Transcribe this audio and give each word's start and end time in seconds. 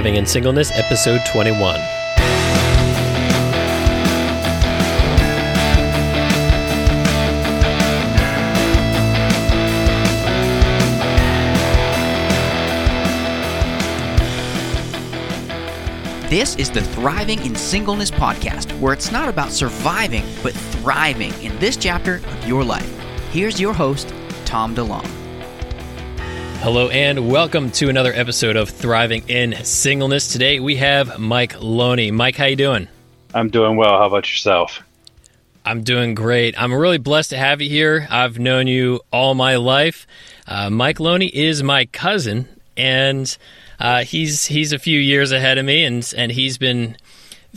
In 0.00 0.24
Singleness, 0.24 0.70
episode 0.72 1.20
21. 1.26 1.78
This 16.28 16.56
is 16.56 16.70
the 16.70 16.80
Thriving 16.80 17.44
in 17.44 17.54
Singleness 17.54 18.10
podcast, 18.10 18.72
where 18.80 18.94
it's 18.94 19.12
not 19.12 19.28
about 19.28 19.50
surviving, 19.50 20.24
but 20.42 20.54
thriving 20.54 21.34
in 21.42 21.58
this 21.58 21.76
chapter 21.76 22.16
of 22.16 22.48
your 22.48 22.64
life. 22.64 22.90
Here's 23.32 23.60
your 23.60 23.74
host, 23.74 24.14
Tom 24.46 24.74
DeLong. 24.74 25.19
Hello 26.62 26.90
and 26.90 27.30
welcome 27.30 27.70
to 27.70 27.88
another 27.88 28.12
episode 28.12 28.54
of 28.54 28.68
Thriving 28.68 29.26
in 29.28 29.64
Singleness. 29.64 30.30
Today 30.30 30.60
we 30.60 30.76
have 30.76 31.18
Mike 31.18 31.54
Loney. 31.58 32.10
Mike, 32.10 32.36
how 32.36 32.44
you 32.44 32.54
doing? 32.54 32.86
I'm 33.32 33.48
doing 33.48 33.78
well. 33.78 33.96
How 33.96 34.04
about 34.04 34.30
yourself? 34.30 34.82
I'm 35.64 35.82
doing 35.84 36.14
great. 36.14 36.54
I'm 36.60 36.74
really 36.74 36.98
blessed 36.98 37.30
to 37.30 37.38
have 37.38 37.62
you 37.62 37.70
here. 37.70 38.06
I've 38.10 38.38
known 38.38 38.66
you 38.66 39.00
all 39.10 39.34
my 39.34 39.56
life. 39.56 40.06
Uh, 40.46 40.68
Mike 40.68 41.00
Loney 41.00 41.28
is 41.28 41.62
my 41.62 41.86
cousin, 41.86 42.46
and 42.76 43.38
uh, 43.78 44.04
he's 44.04 44.44
he's 44.44 44.74
a 44.74 44.78
few 44.78 45.00
years 45.00 45.32
ahead 45.32 45.56
of 45.56 45.64
me, 45.64 45.82
and 45.86 46.12
and 46.14 46.30
he's 46.30 46.58
been 46.58 46.94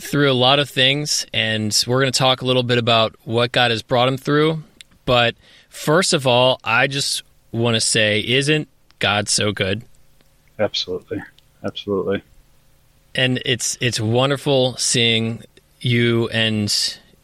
through 0.00 0.32
a 0.32 0.32
lot 0.32 0.58
of 0.58 0.70
things. 0.70 1.26
And 1.34 1.78
we're 1.86 2.00
going 2.00 2.12
to 2.12 2.18
talk 2.18 2.40
a 2.40 2.46
little 2.46 2.62
bit 2.62 2.78
about 2.78 3.14
what 3.24 3.52
God 3.52 3.70
has 3.70 3.82
brought 3.82 4.08
him 4.08 4.16
through. 4.16 4.62
But 5.04 5.34
first 5.68 6.14
of 6.14 6.26
all, 6.26 6.58
I 6.64 6.86
just 6.86 7.22
want 7.52 7.74
to 7.74 7.82
say, 7.82 8.20
isn't 8.20 8.66
God 9.04 9.28
so 9.28 9.52
good? 9.52 9.84
Absolutely, 10.58 11.22
absolutely. 11.62 12.22
And 13.14 13.42
it's 13.44 13.76
it's 13.82 14.00
wonderful 14.00 14.78
seeing 14.78 15.42
you 15.78 16.30
and 16.30 16.74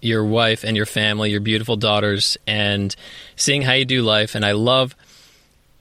your 0.02 0.22
wife 0.22 0.62
and 0.62 0.76
your 0.76 0.84
family, 0.84 1.30
your 1.30 1.40
beautiful 1.40 1.76
daughters, 1.76 2.36
and 2.46 2.94
seeing 3.36 3.62
how 3.62 3.72
you 3.72 3.86
do 3.86 4.02
life. 4.02 4.34
And 4.34 4.44
I 4.44 4.52
love 4.52 4.94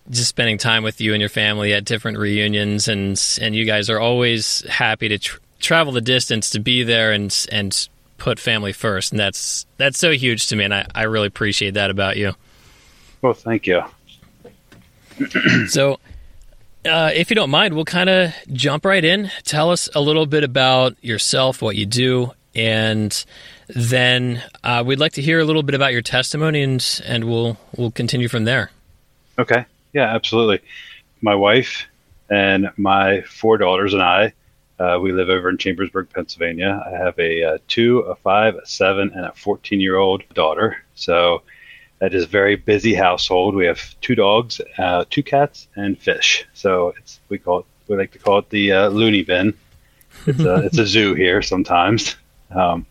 just 0.10 0.30
spending 0.30 0.58
time 0.58 0.84
with 0.84 1.02
you 1.02 1.14
and 1.14 1.20
your 1.20 1.28
family 1.28 1.74
at 1.74 1.84
different 1.84 2.18
reunions, 2.18 2.88
and 2.88 3.22
and 3.42 3.54
you 3.54 3.66
guys 3.66 3.90
are 3.90 4.00
always 4.00 4.62
happy 4.70 5.10
to 5.10 5.18
tr- 5.18 5.40
travel 5.60 5.92
the 5.92 6.00
distance 6.00 6.52
to 6.52 6.62
be 6.62 6.84
there 6.84 7.12
and 7.12 7.46
and 7.52 7.90
put 8.18 8.40
family 8.40 8.72
first, 8.72 9.12
and 9.12 9.20
that's 9.20 9.66
that's 9.76 10.00
so 10.00 10.12
huge 10.14 10.48
to 10.48 10.56
me, 10.56 10.64
and 10.64 10.74
I, 10.74 10.88
I 10.96 11.04
really 11.04 11.28
appreciate 11.28 11.74
that 11.74 11.92
about 11.92 12.16
you. 12.16 12.36
Well, 13.22 13.34
thank 13.34 13.68
you. 13.68 13.84
so, 15.68 16.00
uh, 16.86 17.12
if 17.14 17.30
you 17.30 17.36
don't 17.36 17.50
mind, 17.50 17.74
we'll 17.74 17.86
kind 17.86 18.10
of 18.10 18.34
jump 18.52 18.86
right 18.86 19.04
in. 19.04 19.32
Tell 19.44 19.72
us 19.72 19.90
a 19.94 20.02
little 20.02 20.26
bit 20.26 20.44
about 20.44 20.96
yourself, 21.04 21.62
what 21.62 21.76
you 21.76 21.86
do, 21.86 22.32
and 22.56 23.26
then 23.68 24.42
uh, 24.64 24.84
we'd 24.86 25.00
like 25.00 25.14
to 25.14 25.22
hear 25.22 25.40
a 25.40 25.46
little 25.46 25.64
bit 25.64 25.76
about 25.76 25.94
your 25.94 26.02
testimony, 26.02 26.64
and 26.64 27.02
and 27.06 27.26
we'll 27.26 27.58
we'll 27.76 27.92
continue 27.92 28.28
from 28.28 28.46
there. 28.46 28.72
Okay. 29.38 29.66
Yeah, 29.94 30.14
absolutely. 30.14 30.60
My 31.22 31.36
wife 31.36 31.88
and 32.30 32.70
my 32.78 33.22
four 33.22 33.58
daughters 33.58 33.94
and 33.94 34.04
I, 34.04 34.34
uh, 34.80 34.98
we 35.02 35.12
live 35.12 35.30
over 35.30 35.50
in 35.50 35.58
Chambersburg, 35.58 36.10
Pennsylvania. 36.14 36.82
I 36.86 36.92
have 36.92 37.18
a, 37.20 37.42
a 37.42 37.54
uh, 37.54 37.58
two, 37.68 38.00
a 38.00 38.16
five, 38.16 38.56
a 38.56 38.66
seven, 38.66 39.12
and 39.14 39.26
a 39.26 39.34
14 39.34 39.82
year 39.82 39.98
old 39.98 40.24
daughter. 40.34 40.78
So 40.96 41.42
that 42.00 42.14
is 42.14 42.24
a 42.24 42.28
very 42.28 42.56
busy 42.56 42.94
household. 42.94 43.56
We 43.56 43.66
have 43.66 43.96
two 44.02 44.16
dogs, 44.16 44.60
uh, 44.78 45.06
two 45.10 45.24
cats, 45.24 45.68
and 45.76 45.98
fish. 45.98 46.46
So 46.54 46.94
it's 46.98 47.20
we 47.30 47.38
call 47.38 47.60
it 47.60 47.66
we 47.88 47.98
like 47.98 48.12
to 48.12 48.20
call 48.20 48.40
it 48.40 48.50
the 48.50 48.72
uh, 48.72 48.90
loony 48.90 49.24
bin. 49.24 49.54
It's 50.26 50.40
a 50.40 50.56
it's 50.66 50.78
a 50.78 50.88
zoo 50.88 51.14
here 51.14 51.42
sometimes, 51.42 52.16
um, 52.52 52.86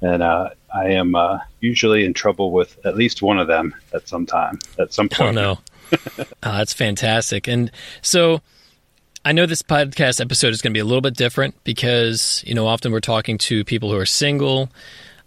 and 0.00 0.22
uh, 0.22 0.50
I 0.74 0.90
am 0.90 1.14
uh, 1.14 1.40
usually 1.60 2.04
in 2.04 2.14
trouble 2.14 2.52
with 2.52 2.78
at 2.86 2.96
least 2.96 3.22
one 3.22 3.38
of 3.38 3.48
them 3.48 3.74
at 3.92 4.08
some 4.08 4.26
time 4.26 4.58
at 4.78 4.92
some 4.92 5.08
point. 5.08 5.36
Oh 5.36 5.40
no, 5.40 5.58
oh, 5.92 6.24
that's 6.42 6.72
fantastic. 6.72 7.48
And 7.48 7.70
so. 8.02 8.40
I 9.24 9.32
know 9.32 9.44
this 9.44 9.62
podcast 9.62 10.22
episode 10.22 10.54
is 10.54 10.62
going 10.62 10.72
to 10.72 10.76
be 10.76 10.80
a 10.80 10.86
little 10.86 11.02
bit 11.02 11.14
different 11.14 11.62
because, 11.62 12.42
you 12.46 12.54
know, 12.54 12.66
often 12.66 12.92
we're 12.92 13.00
talking 13.00 13.36
to 13.38 13.62
people 13.64 13.90
who 13.90 13.98
are 13.98 14.06
single, 14.06 14.70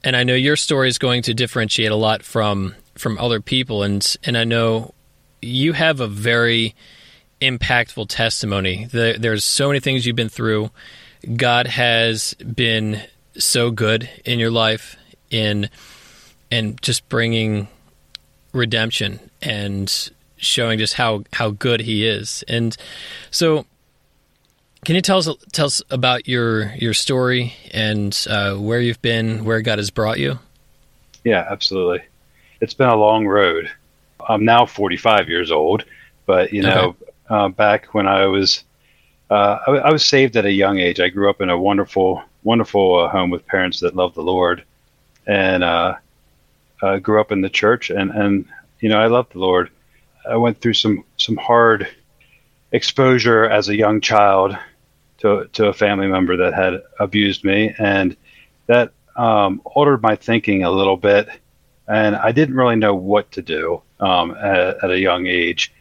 and 0.03 0.16
I 0.16 0.24
know 0.24 0.34
your 0.34 0.56
story 0.56 0.88
is 0.88 0.97
going 0.97 1.22
to 1.24 1.35
differentiate 1.35 1.91
a 1.91 1.96
lot 1.96 2.24
from 2.24 2.74
from 3.01 3.17
other 3.17 3.41
people, 3.41 3.84
and 3.84 4.16
and 4.23 4.38
I 4.38 4.44
know 4.44 4.94
you 5.41 5.73
have 5.73 6.00
a 6.00 6.07
very 6.07 6.75
impactful 7.41 8.07
testimony. 8.07 8.85
The, 8.85 9.17
there's 9.19 9.44
so 9.44 9.67
many 9.67 9.79
things 9.79 10.06
you've 10.06 10.16
been 10.16 10.29
through. 10.29 10.69
God 11.35 11.67
has 11.67 12.35
been 12.35 13.01
so 13.38 13.72
good 13.72 14.09
in 14.23 14.40
your 14.40 14.51
life 14.51 14.95
in 15.29 15.69
and 16.51 16.81
just 16.81 17.07
bringing 17.09 17.67
redemption 18.53 19.19
and 19.41 20.11
showing 20.38 20.78
just 20.78 20.94
how 20.94 21.23
how 21.34 21.50
good 21.50 21.81
He 21.81 22.06
is. 22.06 22.44
And 22.47 22.78
so, 23.31 23.66
can 24.85 24.95
you 24.95 25.01
tell 25.01 25.17
us 25.17 25.29
tell 25.51 25.67
us 25.67 25.81
about 25.90 26.28
your 26.28 26.73
your 26.75 26.94
story 26.94 27.53
and 27.72 28.17
uh, 28.29 28.56
where 28.56 28.79
you've 28.79 29.01
been, 29.01 29.44
where 29.44 29.61
God 29.61 29.79
has 29.79 29.90
brought 29.90 30.19
you? 30.19 30.40
Yeah, 31.23 31.45
absolutely 31.50 32.01
it's 32.61 32.75
been 32.75 32.89
a 32.89 32.95
long 32.95 33.27
road. 33.27 33.69
I'm 34.27 34.45
now 34.45 34.66
45 34.66 35.27
years 35.27 35.51
old, 35.51 35.83
but 36.25 36.53
you 36.53 36.61
know, 36.61 36.89
okay. 36.89 37.11
uh, 37.29 37.49
back 37.49 37.94
when 37.94 38.07
I 38.07 38.27
was, 38.27 38.63
uh, 39.29 39.57
I, 39.67 39.72
I, 39.72 39.91
was 39.91 40.05
saved 40.05 40.38
at 40.38 40.45
a 40.45 40.51
young 40.51 40.77
age. 40.77 40.99
I 40.99 41.09
grew 41.09 41.29
up 41.29 41.41
in 41.41 41.49
a 41.49 41.57
wonderful, 41.57 42.22
wonderful 42.44 42.99
uh, 42.99 43.09
home 43.09 43.31
with 43.31 43.45
parents 43.47 43.79
that 43.79 43.95
loved 43.95 44.16
the 44.16 44.22
Lord, 44.22 44.63
and 45.25 45.63
uh, 45.63 45.95
grew 47.01 47.19
up 47.19 47.31
in 47.31 47.41
the 47.41 47.49
church. 47.49 47.89
And 47.89 48.11
and 48.11 48.45
you 48.79 48.89
know, 48.89 48.99
I 48.99 49.07
loved 49.07 49.33
the 49.33 49.39
Lord. 49.39 49.72
I 50.29 50.38
went 50.38 50.61
through 50.61 50.75
some 50.75 51.03
some 51.17 51.38
hard 51.38 51.88
exposure 52.72 53.43
as 53.45 53.69
a 53.69 53.75
young 53.75 54.01
child 54.01 54.55
to 55.19 55.49
to 55.53 55.67
a 55.67 55.73
family 55.73 56.07
member 56.07 56.38
that 56.38 56.53
had 56.53 56.83
abused 56.99 57.43
me, 57.43 57.73
and 57.79 58.16
that 58.67 58.91
um, 59.16 59.61
altered 59.66 60.03
my 60.03 60.16
thinking 60.16 60.63
a 60.63 60.69
little 60.69 60.97
bit 60.97 61.28
and 61.91 62.16
I 62.16 62.31
didn't 62.31 62.56
really 62.56 62.78
know 62.78 62.96
what 62.96 63.34
to 63.34 63.41
do 63.41 63.81
um, 64.00 64.31
at, 64.31 64.81
at, 64.81 64.91
a 64.91 64.97
young 64.97 65.28
age, 65.28 65.74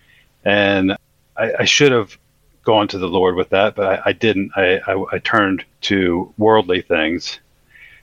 and 0.45 0.97
I, 1.37 1.53
I, 1.61 1.65
should 1.65 1.93
have 1.93 2.19
gone 2.65 2.89
to 2.89 2.99
the 2.99 3.07
Lord 3.07 3.37
with 3.37 3.51
that, 3.51 3.77
but 3.77 3.87
I, 3.87 4.03
I 4.07 4.13
didn't. 4.13 4.51
I, 4.57 4.81
I, 4.87 5.19
turned 5.19 5.65
to 5.83 6.35
worldly 6.37 6.83
things. 6.83 7.39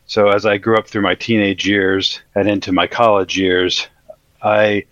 So 0.06 0.30
as 0.30 0.46
I 0.46 0.58
grew 0.58 0.78
up 0.78 0.88
through 0.88 1.02
my 1.02 1.16
teenage 1.16 1.68
years 1.68 2.22
and 2.34 2.48
into 2.48 2.72
my 2.72 2.88
college 2.88 3.38
years, 3.38 3.88
I 4.42 4.86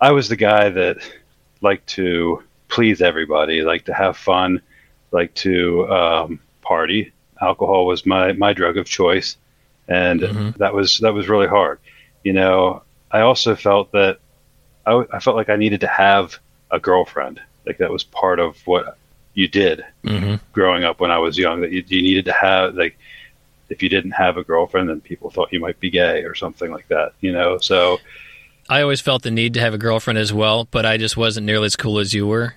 I 0.00 0.12
was 0.12 0.30
the 0.30 0.36
guy 0.36 0.70
that 0.70 0.96
liked 1.60 1.88
to 1.88 2.42
please 2.68 3.02
everybody, 3.02 3.60
liked 3.60 3.86
to 3.86 3.94
have 3.94 4.16
fun, 4.16 4.62
liked 5.10 5.36
to 5.38 5.86
um, 5.92 6.40
party. 6.62 7.12
Alcohol 7.38 7.84
was 7.84 8.06
my, 8.06 8.32
my 8.32 8.54
drug 8.54 8.78
of 8.78 8.86
choice, 8.86 9.36
and 9.88 10.20
mm-hmm. 10.20 10.50
that 10.58 10.72
was 10.72 11.00
that 11.00 11.12
was 11.12 11.28
really 11.28 11.46
hard 11.46 11.80
you 12.24 12.32
know, 12.32 12.82
I 13.10 13.20
also 13.20 13.56
felt 13.56 13.92
that 13.92 14.18
I, 14.86 15.04
I 15.12 15.20
felt 15.20 15.36
like 15.36 15.48
I 15.48 15.56
needed 15.56 15.80
to 15.80 15.86
have 15.86 16.38
a 16.70 16.78
girlfriend. 16.78 17.40
Like 17.66 17.78
that 17.78 17.90
was 17.90 18.04
part 18.04 18.40
of 18.40 18.56
what 18.66 18.96
you 19.34 19.48
did 19.48 19.84
mm-hmm. 20.04 20.36
growing 20.52 20.84
up 20.84 21.00
when 21.00 21.10
I 21.10 21.18
was 21.18 21.38
young. 21.38 21.60
That 21.60 21.72
you, 21.72 21.84
you 21.86 22.02
needed 22.02 22.24
to 22.26 22.32
have 22.32 22.74
like 22.74 22.98
if 23.68 23.82
you 23.82 23.88
didn't 23.88 24.12
have 24.12 24.36
a 24.36 24.44
girlfriend, 24.44 24.88
then 24.88 25.00
people 25.00 25.30
thought 25.30 25.52
you 25.52 25.60
might 25.60 25.78
be 25.78 25.90
gay 25.90 26.24
or 26.24 26.34
something 26.34 26.70
like 26.70 26.88
that. 26.88 27.12
You 27.20 27.32
know, 27.32 27.58
so 27.58 27.98
I 28.68 28.82
always 28.82 29.00
felt 29.00 29.22
the 29.22 29.30
need 29.30 29.54
to 29.54 29.60
have 29.60 29.74
a 29.74 29.78
girlfriend 29.78 30.18
as 30.18 30.32
well, 30.32 30.66
but 30.70 30.86
I 30.86 30.96
just 30.96 31.16
wasn't 31.16 31.46
nearly 31.46 31.66
as 31.66 31.76
cool 31.76 31.98
as 31.98 32.14
you 32.14 32.26
were. 32.26 32.54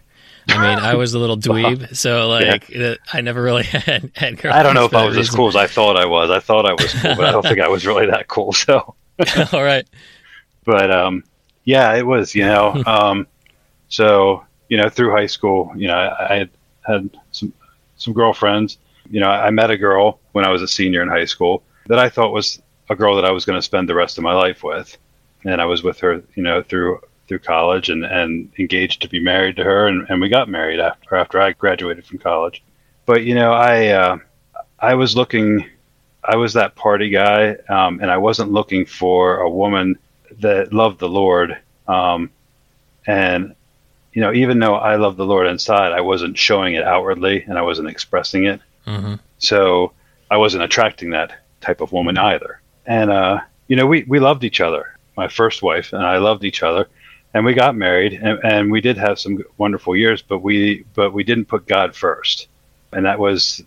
I 0.47 0.57
mean, 0.57 0.79
I 0.79 0.95
was 0.95 1.13
a 1.13 1.19
little 1.19 1.37
dweeb, 1.39 1.95
so 1.95 2.27
like 2.27 2.69
yeah. 2.69 2.95
I 3.11 3.21
never 3.21 3.41
really 3.41 3.63
had, 3.63 4.11
had 4.15 4.45
I 4.45 4.63
don't 4.63 4.73
know 4.73 4.85
if 4.85 4.93
I 4.93 5.05
was 5.05 5.15
reason. 5.15 5.31
as 5.31 5.35
cool 5.35 5.47
as 5.47 5.55
I 5.55 5.67
thought 5.67 5.97
I 5.97 6.05
was. 6.05 6.29
I 6.29 6.39
thought 6.39 6.65
I 6.65 6.73
was 6.73 6.93
cool, 6.93 7.15
but 7.15 7.25
I 7.25 7.31
don't 7.31 7.43
think 7.47 7.59
I 7.59 7.67
was 7.67 7.85
really 7.85 8.07
that 8.07 8.27
cool. 8.27 8.53
So 8.53 8.95
All 9.53 9.63
right. 9.63 9.87
But 10.65 10.91
um, 10.91 11.23
yeah, 11.63 11.93
it 11.95 12.05
was. 12.05 12.33
You 12.35 12.43
know, 12.43 12.83
um, 12.85 13.27
so 13.89 14.45
you 14.69 14.77
know, 14.77 14.89
through 14.89 15.11
high 15.11 15.27
school, 15.27 15.71
you 15.75 15.87
know, 15.87 15.95
I, 15.95 16.33
I 16.33 16.37
had 16.37 16.49
had 16.85 17.09
some 17.31 17.53
some 17.97 18.13
girlfriends. 18.13 18.77
You 19.09 19.19
know, 19.19 19.29
I 19.29 19.49
met 19.49 19.69
a 19.69 19.77
girl 19.77 20.19
when 20.31 20.45
I 20.45 20.49
was 20.49 20.61
a 20.61 20.67
senior 20.67 21.01
in 21.01 21.09
high 21.09 21.25
school 21.25 21.63
that 21.87 21.99
I 21.99 22.09
thought 22.09 22.31
was 22.31 22.61
a 22.89 22.95
girl 22.95 23.15
that 23.15 23.25
I 23.25 23.31
was 23.31 23.45
going 23.45 23.57
to 23.57 23.61
spend 23.61 23.89
the 23.89 23.95
rest 23.95 24.17
of 24.17 24.23
my 24.23 24.33
life 24.33 24.63
with, 24.63 24.97
and 25.43 25.61
I 25.61 25.65
was 25.65 25.83
with 25.83 25.99
her, 25.99 26.23
you 26.35 26.43
know, 26.43 26.61
through 26.61 27.01
through 27.27 27.39
college 27.39 27.89
and, 27.89 28.03
and 28.03 28.51
engaged 28.59 29.01
to 29.01 29.09
be 29.09 29.19
married 29.19 29.55
to 29.55 29.63
her, 29.63 29.87
and, 29.87 30.07
and 30.09 30.21
we 30.21 30.29
got 30.29 30.49
married 30.49 30.79
after 30.79 31.15
after 31.15 31.41
I 31.41 31.53
graduated 31.53 32.05
from 32.05 32.19
college. 32.19 32.63
But 33.05 33.23
you 33.23 33.35
know, 33.35 33.51
I 33.53 33.87
uh, 33.87 34.17
I 34.79 34.95
was 34.95 35.15
looking 35.15 35.69
I 36.23 36.37
was 36.37 36.53
that 36.53 36.75
party 36.75 37.09
guy, 37.09 37.55
um, 37.69 37.99
and 37.99 38.09
I 38.09 38.17
wasn't 38.17 38.51
looking 38.51 38.85
for 38.85 39.37
a 39.37 39.49
woman 39.49 39.97
that 40.39 40.73
loved 40.73 40.99
the 40.99 41.09
Lord. 41.09 41.57
Um, 41.87 42.31
and 43.05 43.55
you 44.13 44.21
know, 44.21 44.31
even 44.31 44.59
though 44.59 44.75
I 44.75 44.95
love 44.95 45.17
the 45.17 45.25
Lord 45.25 45.47
inside, 45.47 45.91
I 45.91 46.01
wasn't 46.01 46.37
showing 46.37 46.75
it 46.75 46.83
outwardly 46.83 47.43
and 47.43 47.57
I 47.57 47.63
wasn't 47.63 47.89
expressing 47.89 48.45
it. 48.45 48.61
Mm-hmm. 48.85 49.15
So 49.39 49.93
I 50.29 50.37
wasn't 50.37 50.63
attracting 50.63 51.09
that 51.11 51.33
type 51.61 51.81
of 51.81 51.91
woman 51.91 52.17
either. 52.17 52.61
And, 52.85 53.09
uh, 53.09 53.41
you 53.67 53.75
know, 53.75 53.87
we, 53.87 54.03
we 54.03 54.19
loved 54.19 54.43
each 54.43 54.61
other. 54.61 54.97
My 55.17 55.27
first 55.27 55.63
wife 55.63 55.93
and 55.93 56.03
I 56.03 56.17
loved 56.17 56.43
each 56.43 56.61
other 56.63 56.87
and 57.33 57.43
we 57.43 57.53
got 57.53 57.75
married 57.75 58.13
and, 58.13 58.39
and 58.43 58.71
we 58.71 58.81
did 58.81 58.97
have 58.97 59.19
some 59.19 59.43
wonderful 59.57 59.95
years, 59.95 60.21
but 60.21 60.39
we, 60.39 60.85
but 60.93 61.11
we 61.11 61.23
didn't 61.23 61.45
put 61.45 61.67
God 61.67 61.95
first. 61.95 62.47
And 62.91 63.05
that 63.05 63.17
was 63.17 63.63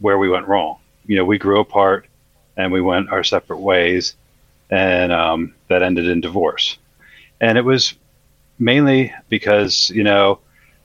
where 0.00 0.16
we 0.16 0.30
went 0.30 0.48
wrong. 0.48 0.78
You 1.06 1.16
know, 1.16 1.24
we 1.24 1.38
grew 1.38 1.60
apart 1.60 2.06
and 2.56 2.72
we 2.72 2.80
went 2.80 3.10
our 3.10 3.24
separate 3.24 3.60
ways 3.60 4.14
and, 4.70 5.12
um, 5.12 5.54
that 5.68 5.82
ended 5.82 6.06
in 6.06 6.20
divorce. 6.20 6.78
And 7.40 7.58
it 7.58 7.64
was 7.64 7.94
mainly 8.58 9.12
because, 9.28 9.90
you 9.90 10.04
know, 10.04 10.38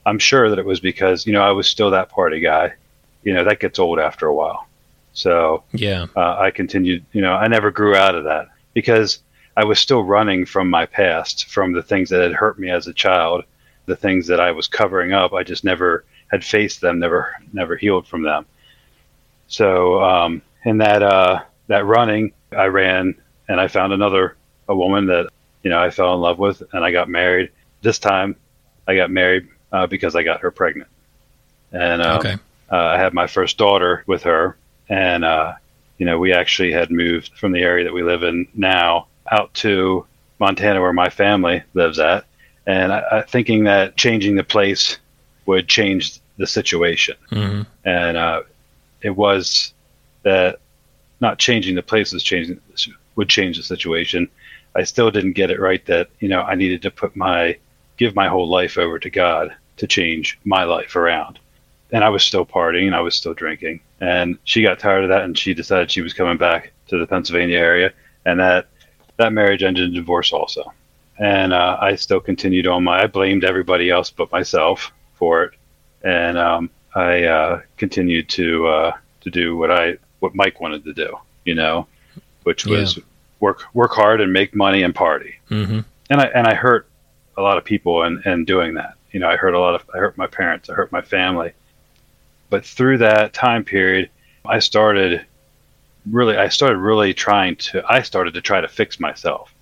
I'm 0.04 0.18
sure 0.18 0.50
that 0.50 0.58
it 0.58 0.64
was 0.64 0.80
because, 0.80 1.26
you 1.26 1.32
know, 1.32 1.42
I 1.42 1.52
was 1.52 1.68
still 1.68 1.90
that 1.90 2.10
party 2.10 2.40
guy. 2.40 2.74
You 3.22 3.34
know, 3.34 3.44
that 3.44 3.60
gets 3.60 3.78
old 3.78 3.98
after 3.98 4.26
a 4.26 4.34
while. 4.34 4.66
So 5.12 5.64
Yeah. 5.72 6.06
uh, 6.16 6.36
I 6.38 6.50
continued, 6.50 7.04
you 7.12 7.20
know, 7.20 7.34
I 7.34 7.48
never 7.48 7.70
grew 7.70 7.94
out 7.94 8.14
of 8.14 8.24
that 8.24 8.48
because 8.74 9.20
I 9.56 9.64
was 9.64 9.78
still 9.78 10.04
running 10.04 10.46
from 10.46 10.70
my 10.70 10.86
past, 10.86 11.46
from 11.46 11.72
the 11.72 11.82
things 11.82 12.10
that 12.10 12.22
had 12.22 12.32
hurt 12.32 12.58
me 12.58 12.70
as 12.70 12.86
a 12.86 12.92
child, 12.92 13.44
the 13.86 13.96
things 13.96 14.28
that 14.28 14.40
I 14.40 14.52
was 14.52 14.68
covering 14.68 15.12
up. 15.12 15.32
I 15.32 15.42
just 15.42 15.64
never 15.64 16.04
had 16.28 16.44
faced 16.44 16.80
them, 16.80 16.98
never, 17.00 17.34
never 17.52 17.76
healed 17.76 18.06
from 18.06 18.22
them. 18.22 18.46
So, 19.48 20.02
um, 20.02 20.42
in 20.64 20.78
that, 20.78 21.02
uh, 21.02 21.40
that 21.66 21.84
running, 21.84 22.32
I 22.56 22.66
ran 22.66 23.14
and 23.48 23.60
I 23.60 23.68
found 23.68 23.92
another, 23.92 24.36
a 24.68 24.76
woman 24.76 25.06
that, 25.06 25.28
you 25.62 25.70
know, 25.70 25.78
I 25.80 25.90
fell 25.90 26.14
in 26.14 26.20
love 26.20 26.38
with 26.38 26.62
and 26.72 26.84
I 26.84 26.92
got 26.92 27.08
married. 27.08 27.50
This 27.82 27.98
time 27.98 28.36
I 28.86 28.94
got 28.96 29.10
married, 29.10 29.48
uh, 29.72 29.86
because 29.86 30.14
I 30.14 30.22
got 30.22 30.40
her 30.40 30.50
pregnant. 30.50 30.88
And, 31.72 32.02
um, 32.02 32.18
Okay. 32.20 32.36
uh, 32.70 32.76
I 32.76 32.98
had 32.98 33.14
my 33.14 33.26
first 33.26 33.58
daughter 33.58 34.04
with 34.06 34.22
her, 34.24 34.56
and 34.88 35.24
uh, 35.24 35.54
you 35.98 36.06
know 36.06 36.18
we 36.18 36.32
actually 36.32 36.72
had 36.72 36.90
moved 36.90 37.30
from 37.38 37.52
the 37.52 37.60
area 37.60 37.84
that 37.84 37.92
we 37.92 38.02
live 38.02 38.22
in 38.22 38.46
now 38.54 39.06
out 39.30 39.52
to 39.54 40.06
Montana, 40.38 40.80
where 40.80 40.92
my 40.92 41.10
family 41.10 41.62
lives 41.74 41.98
at, 41.98 42.24
and 42.66 42.92
I, 42.92 43.02
I 43.10 43.22
thinking 43.22 43.64
that 43.64 43.96
changing 43.96 44.36
the 44.36 44.44
place 44.44 44.98
would 45.46 45.68
change 45.68 46.20
the 46.36 46.46
situation, 46.46 47.16
Mm-hmm. 47.30 47.62
and 47.84 48.16
uh, 48.16 48.42
it 49.02 49.10
was 49.10 49.74
that 50.22 50.60
not 51.20 51.38
changing 51.38 51.74
the 51.74 51.82
place 51.82 52.12
was 52.12 52.22
changing 52.22 52.60
would 53.16 53.28
change 53.28 53.56
the 53.56 53.62
situation. 53.62 54.28
I 54.76 54.84
still 54.84 55.10
didn't 55.10 55.32
get 55.32 55.50
it 55.50 55.60
right 55.60 55.84
that 55.86 56.08
you 56.20 56.28
know 56.28 56.42
I 56.42 56.54
needed 56.54 56.82
to 56.82 56.90
put 56.90 57.16
my 57.16 57.56
give 57.96 58.14
my 58.14 58.28
whole 58.28 58.48
life 58.48 58.78
over 58.78 58.98
to 58.98 59.10
God 59.10 59.54
to 59.78 59.86
change 59.86 60.38
my 60.44 60.64
life 60.64 60.94
around 60.96 61.38
and 61.92 62.04
I 62.04 62.08
was 62.08 62.22
still 62.22 62.44
partying 62.44 62.86
and 62.86 62.94
I 62.94 63.00
was 63.00 63.14
still 63.14 63.34
drinking. 63.34 63.80
And 64.00 64.38
she 64.44 64.62
got 64.62 64.78
tired 64.78 65.04
of 65.04 65.10
that 65.10 65.24
and 65.24 65.36
she 65.36 65.54
decided 65.54 65.90
she 65.90 66.02
was 66.02 66.12
coming 66.12 66.36
back 66.36 66.72
to 66.88 66.98
the 66.98 67.06
Pennsylvania 67.06 67.58
area. 67.58 67.92
And 68.24 68.40
that 68.40 68.68
that 69.16 69.32
marriage 69.32 69.62
ended 69.62 69.88
in 69.88 69.94
divorce 69.94 70.32
also. 70.32 70.72
And 71.18 71.52
uh, 71.52 71.78
I 71.80 71.96
still 71.96 72.20
continued 72.20 72.66
on 72.66 72.84
my. 72.84 73.02
I 73.02 73.06
blamed 73.06 73.44
everybody 73.44 73.90
else 73.90 74.10
but 74.10 74.30
myself 74.30 74.92
for 75.14 75.44
it. 75.44 75.54
And 76.02 76.38
um, 76.38 76.70
I 76.94 77.24
uh, 77.24 77.60
continued 77.76 78.28
to 78.30 78.66
uh, 78.66 78.92
to 79.22 79.30
do 79.30 79.56
what 79.56 79.70
I 79.70 79.98
what 80.20 80.34
Mike 80.34 80.60
wanted 80.60 80.84
to 80.84 80.92
do. 80.92 81.16
You 81.44 81.54
know, 81.54 81.86
which 82.42 82.66
was 82.66 82.98
work 83.40 83.62
work 83.74 83.92
hard 83.92 84.20
and 84.20 84.32
make 84.32 84.54
money 84.54 84.82
and 84.82 84.94
party. 84.94 85.38
Mm-hmm. 85.50 85.80
And 86.10 86.20
I 86.20 86.26
and 86.26 86.46
I 86.46 86.54
hurt 86.54 86.88
a 87.36 87.42
lot 87.42 87.58
of 87.58 87.64
people 87.64 88.02
in, 88.04 88.22
in 88.24 88.44
doing 88.44 88.74
that. 88.74 88.94
You 89.12 89.20
know, 89.20 89.28
I 89.28 89.36
hurt 89.36 89.54
a 89.54 89.60
lot 89.60 89.74
of 89.74 89.88
I 89.94 89.98
hurt 89.98 90.16
my 90.18 90.26
parents. 90.26 90.68
I 90.68 90.74
hurt 90.74 90.92
my 90.92 91.02
family 91.02 91.52
but 92.50 92.64
through 92.64 92.98
that 92.98 93.32
time 93.32 93.64
period 93.64 94.10
i 94.46 94.58
started 94.58 95.24
really 96.10 96.36
i 96.36 96.48
started 96.48 96.78
really 96.78 97.12
trying 97.12 97.56
to 97.56 97.82
i 97.88 98.02
started 98.02 98.34
to 98.34 98.40
try 98.40 98.60
to 98.60 98.68
fix 98.68 98.98
myself 98.98 99.54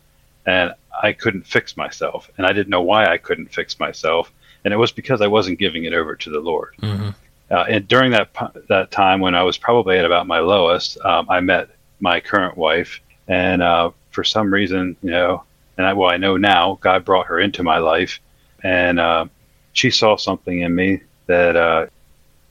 and 0.47 0.73
i 1.03 1.13
couldn't 1.13 1.47
fix 1.47 1.77
myself 1.77 2.31
and 2.37 2.47
i 2.47 2.53
didn't 2.53 2.69
know 2.69 2.83
why 2.83 3.07
i 3.07 3.19
couldn't 3.19 3.53
fix 3.53 3.79
myself 3.79 4.33
and 4.67 4.75
it 4.75 4.77
was 4.77 4.91
because 4.93 5.23
i 5.23 5.27
wasn't 5.27 5.59
giving 5.59 5.85
it 5.85 5.95
over 5.95 6.15
to 6.15 6.29
the 6.31 6.41
lord 6.41 6.75
Mm-hmm. 6.83 7.11
uh, 7.51 7.65
and 7.69 7.87
during 7.89 8.11
that 8.11 8.29
that 8.69 8.91
time 8.91 9.21
when 9.21 9.35
i 9.35 9.43
was 9.43 9.57
probably 9.57 9.99
at 9.99 10.05
about 10.05 10.27
my 10.27 10.41
lowest 10.41 10.99
um, 11.01 11.27
i 11.31 11.41
met 11.41 11.71
my 12.01 12.21
current 12.21 12.59
wife 12.59 13.01
and 13.29 13.63
uh, 13.63 13.91
for 14.11 14.25
some 14.25 14.53
reason 14.53 14.97
you 15.03 15.11
know 15.11 15.43
and 15.79 15.87
I, 15.87 15.93
well 15.95 16.11
i 16.11 16.19
know 16.19 16.37
now 16.37 16.79
god 16.83 17.05
brought 17.05 17.27
her 17.27 17.41
into 17.41 17.63
my 17.63 17.79
life 17.79 18.21
and 18.63 18.99
uh, 18.99 19.27
she 19.73 19.91
saw 19.91 20.17
something 20.17 20.61
in 20.61 20.75
me 20.75 21.03
that 21.27 21.55
uh, 21.57 21.87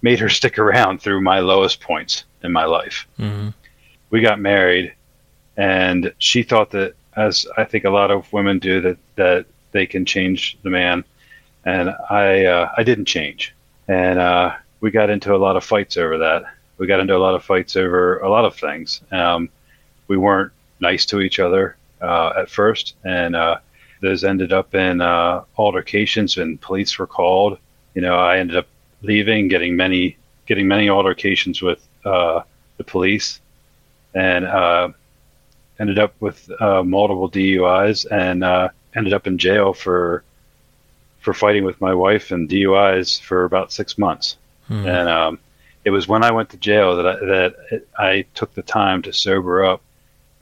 made 0.01 0.19
her 0.19 0.29
stick 0.39 0.57
around 0.59 1.01
through 1.01 1.21
my 1.21 1.39
lowest 1.39 1.81
points 1.81 2.23
in 2.43 2.51
my 2.51 2.65
life. 2.65 3.07
Mm-hmm. 3.19 3.49
We 4.11 4.21
got 4.21 4.39
married, 4.39 4.93
and 5.57 6.13
she 6.19 6.43
thought 6.43 6.71
that, 6.71 6.93
as 7.17 7.47
I 7.57 7.63
think 7.63 7.85
a 7.85 7.89
lot 7.89 8.11
of 8.11 8.31
women 8.31 8.59
do, 8.59 8.79
that 8.81 8.97
that 9.15 9.45
they 9.71 9.85
can 9.85 10.05
change 10.05 10.57
the 10.63 10.69
man, 10.69 11.03
and 11.65 11.89
I 12.09 12.45
uh, 12.45 12.71
I 12.77 12.83
didn't 12.83 13.05
change, 13.05 13.53
and 13.87 14.19
uh, 14.19 14.55
we 14.79 14.91
got 14.91 15.09
into 15.09 15.35
a 15.35 15.37
lot 15.37 15.57
of 15.57 15.63
fights 15.63 15.97
over 15.97 16.19
that. 16.19 16.43
We 16.77 16.87
got 16.87 16.99
into 16.99 17.15
a 17.15 17.19
lot 17.19 17.35
of 17.35 17.43
fights 17.43 17.75
over 17.75 18.19
a 18.19 18.29
lot 18.29 18.45
of 18.45 18.55
things. 18.55 19.01
Um, 19.11 19.49
we 20.07 20.17
weren't 20.17 20.51
nice 20.79 21.05
to 21.07 21.21
each 21.21 21.39
other 21.39 21.75
uh, 22.01 22.33
at 22.37 22.49
first, 22.49 22.95
and 23.03 23.35
uh, 23.35 23.57
those 24.01 24.23
ended 24.23 24.53
up 24.53 24.75
in 24.75 25.01
uh, 25.01 25.43
altercations, 25.57 26.37
and 26.37 26.61
police 26.61 26.97
were 26.99 27.07
called. 27.07 27.57
You 27.95 28.01
know, 28.01 28.15
I 28.15 28.37
ended 28.37 28.57
up 28.57 28.67
leaving, 29.01 29.47
getting 29.47 29.75
many 29.75 30.17
getting 30.45 30.67
many 30.67 30.89
altercations 30.89 31.63
with 31.63 31.85
uh, 32.05 32.41
the 32.77 32.83
police, 32.83 33.41
and 34.13 34.93
ended 35.79 35.97
up 35.97 36.13
with 36.19 36.47
multiple 36.61 37.29
DUIs, 37.31 38.05
and 38.11 38.71
ended 38.95 39.13
up 39.13 39.25
in 39.25 39.39
jail 39.39 39.73
for 39.73 40.23
for 41.25 41.33
fighting 41.33 41.63
with 41.63 41.81
my 41.81 41.91
wife 41.91 42.29
and 42.29 42.47
DUIs 42.47 43.19
for 43.19 43.45
about 43.45 43.73
six 43.73 43.97
months. 43.97 44.37
Hmm. 44.67 44.85
And 44.85 45.09
um, 45.09 45.39
it 45.83 45.89
was 45.89 46.07
when 46.07 46.23
I 46.23 46.29
went 46.29 46.51
to 46.51 46.57
jail 46.57 46.97
that 46.97 47.07
I, 47.07 47.15
that 47.25 47.85
I 47.97 48.25
took 48.35 48.53
the 48.53 48.61
time 48.61 49.01
to 49.01 49.11
sober 49.11 49.65
up 49.65 49.81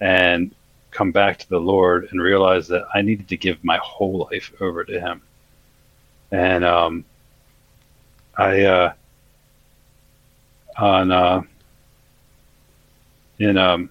and 0.01 0.53
come 0.91 1.13
back 1.13 1.39
to 1.39 1.49
the 1.49 1.59
Lord 1.59 2.09
and 2.11 2.21
realize 2.21 2.67
that 2.67 2.85
I 2.93 3.01
needed 3.01 3.29
to 3.29 3.37
give 3.37 3.63
my 3.63 3.77
whole 3.77 4.27
life 4.29 4.51
over 4.59 4.83
to 4.83 4.99
Him. 4.99 5.21
And 6.31 6.65
um, 6.65 7.05
I 8.37 8.63
uh, 8.63 8.93
on 10.77 11.11
uh, 11.13 11.43
in 13.39 13.57
um, 13.57 13.89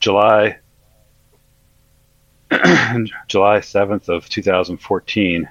July 0.00 0.58
July 3.28 3.60
seventh 3.60 4.08
of 4.08 4.28
two 4.28 4.42
thousand 4.42 4.78
fourteen 4.78 5.48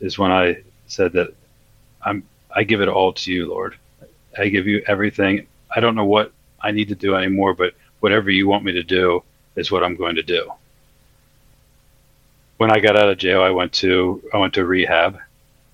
is 0.00 0.18
when 0.18 0.30
I 0.30 0.62
said 0.86 1.12
that 1.12 1.34
I'm 2.04 2.24
I 2.54 2.64
give 2.64 2.80
it 2.80 2.88
all 2.88 3.12
to 3.14 3.32
you, 3.32 3.48
Lord. 3.48 3.76
I 4.38 4.48
give 4.48 4.66
you 4.66 4.82
everything. 4.86 5.46
I 5.74 5.80
don't 5.80 5.94
know 5.94 6.04
what 6.04 6.32
I 6.60 6.70
need 6.70 6.88
to 6.88 6.94
do 6.94 7.14
anymore, 7.14 7.54
but 7.54 7.74
whatever 8.00 8.30
you 8.30 8.46
want 8.48 8.64
me 8.64 8.72
to 8.72 8.82
do 8.82 9.22
is 9.56 9.70
what 9.70 9.82
I'm 9.82 9.96
going 9.96 10.16
to 10.16 10.22
do. 10.22 10.52
When 12.58 12.70
I 12.70 12.78
got 12.80 12.96
out 12.96 13.08
of 13.08 13.18
jail, 13.18 13.42
I 13.42 13.50
went 13.50 13.72
to 13.74 14.22
I 14.32 14.38
went 14.38 14.54
to 14.54 14.64
rehab 14.64 15.18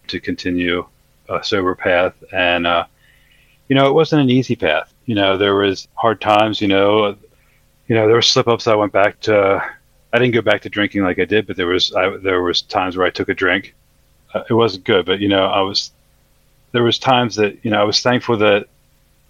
to 0.08 0.20
continue 0.20 0.86
a 1.28 1.42
sober 1.44 1.74
path, 1.74 2.14
and 2.32 2.66
uh, 2.66 2.86
you 3.68 3.74
know 3.74 3.88
it 3.88 3.94
wasn't 3.94 4.22
an 4.22 4.30
easy 4.30 4.56
path. 4.56 4.92
You 5.06 5.14
know 5.14 5.36
there 5.36 5.54
was 5.54 5.88
hard 5.94 6.20
times. 6.20 6.60
You 6.60 6.68
know, 6.68 7.16
you 7.88 7.94
know 7.94 8.06
there 8.06 8.14
were 8.14 8.22
slip 8.22 8.48
ups. 8.48 8.66
I 8.68 8.74
went 8.76 8.92
back 8.92 9.20
to. 9.22 9.62
I 10.12 10.18
didn't 10.18 10.34
go 10.34 10.42
back 10.42 10.62
to 10.62 10.68
drinking 10.70 11.02
like 11.02 11.18
I 11.18 11.24
did, 11.24 11.46
but 11.46 11.56
there 11.56 11.66
was 11.66 11.92
I, 11.94 12.16
there 12.16 12.42
was 12.42 12.62
times 12.62 12.96
where 12.96 13.06
I 13.06 13.10
took 13.10 13.28
a 13.28 13.34
drink. 13.34 13.74
Uh, 14.32 14.44
it 14.48 14.54
wasn't 14.54 14.84
good, 14.84 15.06
but 15.06 15.20
you 15.20 15.28
know 15.28 15.44
I 15.44 15.60
was. 15.60 15.90
There 16.72 16.82
was 16.82 16.98
times 16.98 17.36
that 17.36 17.64
you 17.64 17.70
know 17.70 17.80
I 17.80 17.84
was 17.84 18.00
thankful 18.00 18.38
that 18.38 18.68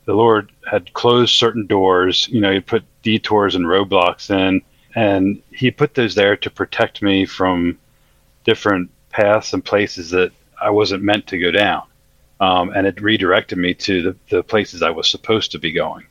the 0.04 0.14
Lord 0.14 0.50
had 0.68 0.92
closed 0.92 1.34
certain 1.34 1.66
doors. 1.66 2.28
You 2.28 2.40
know, 2.40 2.52
He 2.52 2.60
put 2.60 2.84
detours 3.02 3.54
and 3.54 3.66
roadblocks 3.66 4.30
in, 4.30 4.62
and 4.94 5.42
He 5.52 5.70
put 5.70 5.94
those 5.94 6.14
there 6.14 6.36
to 6.36 6.50
protect 6.50 7.02
me 7.02 7.26
from 7.26 7.78
different 8.44 8.90
paths 9.10 9.52
and 9.52 9.64
places 9.64 10.10
that 10.10 10.32
I 10.60 10.70
wasn't 10.70 11.02
meant 11.02 11.26
to 11.28 11.38
go 11.38 11.50
down. 11.50 11.82
Um, 12.40 12.70
and 12.70 12.86
it 12.86 13.00
redirected 13.00 13.58
me 13.58 13.74
to 13.74 14.02
the, 14.02 14.16
the 14.30 14.42
places 14.42 14.80
I 14.80 14.90
was 14.90 15.10
supposed 15.10 15.52
to 15.52 15.58
be 15.58 15.72
going. 15.72 16.06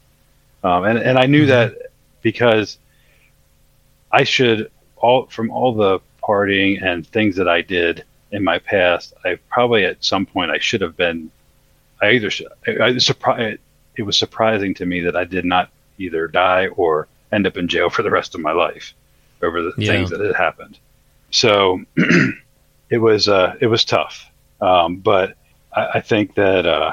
Um, 0.63 0.83
and, 0.83 0.99
and 0.99 1.17
I 1.17 1.25
knew 1.25 1.45
that 1.45 1.73
because 2.21 2.77
I 4.11 4.23
should 4.23 4.71
all 4.95 5.27
from 5.27 5.51
all 5.51 5.73
the 5.73 5.99
partying 6.23 6.83
and 6.83 7.05
things 7.05 7.35
that 7.37 7.47
I 7.47 7.61
did 7.61 8.03
in 8.31 8.43
my 8.43 8.59
past, 8.59 9.13
I 9.23 9.37
probably 9.49 9.85
at 9.85 10.03
some 10.03 10.25
point 10.25 10.51
I 10.51 10.59
should 10.59 10.81
have 10.81 10.97
been. 10.97 11.31
I 12.01 12.11
either 12.11 12.31
I, 12.67 12.83
I 12.85 12.97
surprised. 12.97 13.59
It 13.95 14.03
was 14.03 14.17
surprising 14.17 14.75
to 14.75 14.85
me 14.85 15.01
that 15.01 15.15
I 15.15 15.23
did 15.23 15.45
not 15.45 15.71
either 15.97 16.27
die 16.27 16.67
or 16.67 17.07
end 17.31 17.47
up 17.47 17.57
in 17.57 17.67
jail 17.67 17.89
for 17.95 18.03
the 18.03 18.11
rest 18.11 18.35
of 18.35 18.41
my 18.41 18.51
life 18.51 18.93
over 19.41 19.61
the 19.61 19.73
Yeah. 19.77 19.91
things 19.91 20.09
that 20.09 20.19
had 20.19 20.35
happened. 20.35 20.77
So 21.31 21.81
it 22.89 22.97
was 22.97 23.27
uh, 23.27 23.55
it 23.59 23.67
was 23.67 23.85
tough, 23.85 24.29
um, 24.61 24.97
but 24.97 25.35
I, 25.75 25.87
I, 25.95 25.99
think 26.01 26.35
that 26.35 26.65
uh, 26.65 26.91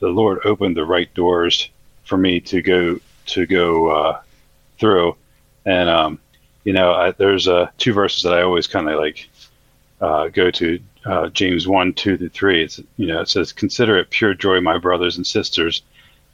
the 0.00 0.08
Lord 0.08 0.40
opened 0.44 0.76
the 0.76 0.84
right 0.84 1.12
doors 1.14 1.68
for 2.04 2.16
me 2.16 2.40
to 2.40 2.62
go 2.62 3.00
to 3.26 3.46
go 3.46 3.88
uh, 3.88 4.20
through, 4.78 5.16
and 5.64 5.88
um, 5.88 6.18
you 6.64 6.72
know, 6.72 6.92
I, 6.92 7.12
there's 7.12 7.48
uh, 7.48 7.70
two 7.78 7.92
verses 7.92 8.22
that 8.24 8.34
I 8.34 8.42
always 8.42 8.66
kind 8.66 8.88
of 8.88 8.98
like 8.98 9.28
uh, 10.00 10.28
go 10.28 10.50
to. 10.52 10.80
Uh, 11.04 11.28
James 11.30 11.66
one, 11.66 11.94
two 11.94 12.28
three. 12.28 12.62
It's 12.62 12.80
you 12.96 13.06
know 13.06 13.20
it 13.20 13.28
says, 13.30 13.52
"Consider 13.52 13.96
it 13.96 14.10
pure 14.10 14.34
joy, 14.34 14.60
my 14.60 14.76
brothers 14.76 15.16
and 15.16 15.26
sisters, 15.26 15.80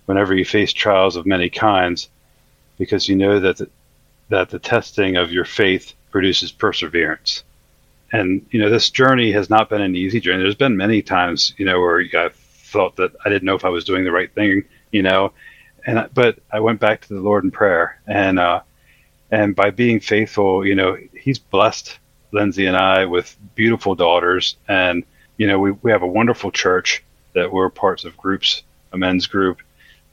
whenever 0.06 0.34
you 0.34 0.44
face 0.44 0.72
trials 0.72 1.14
of 1.14 1.26
many 1.26 1.48
kinds, 1.48 2.08
because 2.78 3.08
you 3.08 3.14
know 3.14 3.38
that 3.38 3.58
the, 3.58 3.70
that 4.30 4.50
the 4.50 4.58
testing 4.58 5.16
of 5.16 5.30
your 5.30 5.44
faith 5.44 5.92
produces 6.10 6.50
perseverance." 6.50 7.44
And 8.12 8.44
you 8.50 8.60
know 8.60 8.70
this 8.70 8.90
journey 8.90 9.30
has 9.32 9.48
not 9.50 9.68
been 9.68 9.82
an 9.82 9.94
easy 9.94 10.18
journey. 10.18 10.42
There's 10.42 10.56
been 10.56 10.76
many 10.76 11.02
times 11.02 11.54
you 11.56 11.66
know 11.66 11.78
where 11.78 12.00
I 12.00 12.30
felt 12.30 12.96
that 12.96 13.12
I 13.24 13.28
didn't 13.28 13.44
know 13.44 13.54
if 13.54 13.64
I 13.64 13.68
was 13.68 13.84
doing 13.84 14.02
the 14.02 14.10
right 14.10 14.32
thing, 14.34 14.64
you 14.90 15.02
know, 15.02 15.32
and 15.86 16.08
but 16.12 16.38
I 16.50 16.60
went 16.60 16.80
back 16.80 17.02
to 17.02 17.14
the 17.14 17.20
Lord 17.20 17.44
in 17.44 17.52
prayer, 17.52 18.00
and 18.08 18.40
uh, 18.40 18.62
and 19.34 19.56
by 19.56 19.70
being 19.70 19.98
faithful, 19.98 20.64
you 20.64 20.76
know, 20.76 20.96
He's 21.12 21.40
blessed 21.40 21.98
Lindsay 22.30 22.66
and 22.66 22.76
I 22.76 23.06
with 23.06 23.36
beautiful 23.56 23.96
daughters, 23.96 24.56
and 24.68 25.04
you 25.36 25.48
know, 25.48 25.58
we 25.58 25.72
we 25.72 25.90
have 25.90 26.02
a 26.02 26.06
wonderful 26.06 26.52
church 26.52 27.02
that 27.34 27.52
we're 27.52 27.68
parts 27.68 28.04
of 28.04 28.16
groups, 28.16 28.62
a 28.92 28.96
men's 28.96 29.26
group, 29.26 29.58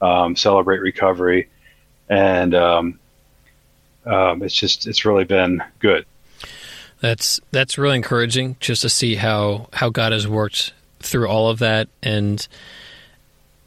um, 0.00 0.34
celebrate 0.34 0.80
recovery, 0.80 1.48
and 2.08 2.52
um, 2.54 2.98
um, 4.04 4.42
it's 4.42 4.54
just 4.54 4.88
it's 4.88 5.04
really 5.04 5.24
been 5.24 5.62
good. 5.78 6.04
That's 7.00 7.40
that's 7.52 7.78
really 7.78 7.96
encouraging 7.96 8.56
just 8.58 8.82
to 8.82 8.88
see 8.88 9.14
how 9.14 9.68
how 9.72 9.90
God 9.90 10.10
has 10.10 10.26
worked 10.26 10.72
through 10.98 11.28
all 11.28 11.48
of 11.48 11.60
that. 11.60 11.88
And 12.02 12.46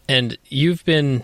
and 0.10 0.38
you've 0.50 0.84
been 0.84 1.24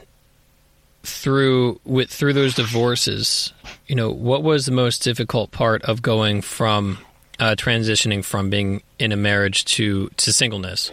through 1.03 1.79
with 1.84 2.10
through 2.10 2.34
those 2.34 2.53
divorces, 2.53 3.53
you 3.88 3.96
know, 3.96 4.12
what 4.12 4.43
was 4.43 4.65
the 4.65 4.72
most 4.72 5.03
difficult 5.03 5.51
part 5.51 5.81
of 5.84 6.01
going 6.01 6.41
from 6.41 7.00
uh, 7.39 7.55
transitioning 7.58 8.24
from 8.24 8.50
being 8.50 8.84
in 9.00 9.12
a 9.12 9.17
marriage 9.17 9.65
to 9.65 10.10
to 10.17 10.31
singleness? 10.31 10.91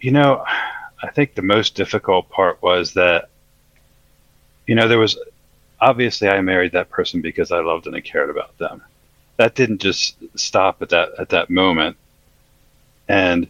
You 0.00 0.10
know, 0.10 0.44
I 1.02 1.10
think 1.10 1.34
the 1.34 1.42
most 1.42 1.74
difficult 1.74 2.28
part 2.30 2.62
was 2.62 2.94
that, 2.94 3.28
you 4.66 4.74
know, 4.74 4.88
there 4.88 4.98
was 4.98 5.18
obviously 5.80 6.28
I 6.28 6.40
married 6.40 6.72
that 6.72 6.90
person 6.90 7.20
because 7.20 7.52
I 7.52 7.60
loved 7.60 7.86
and 7.86 7.94
I 7.94 8.00
cared 8.00 8.30
about 8.30 8.56
them. 8.58 8.82
That 9.36 9.54
didn't 9.54 9.80
just 9.80 10.16
stop 10.36 10.82
at 10.82 10.90
that 10.90 11.10
at 11.18 11.30
that 11.30 11.48
moment, 11.48 11.96
and 13.08 13.46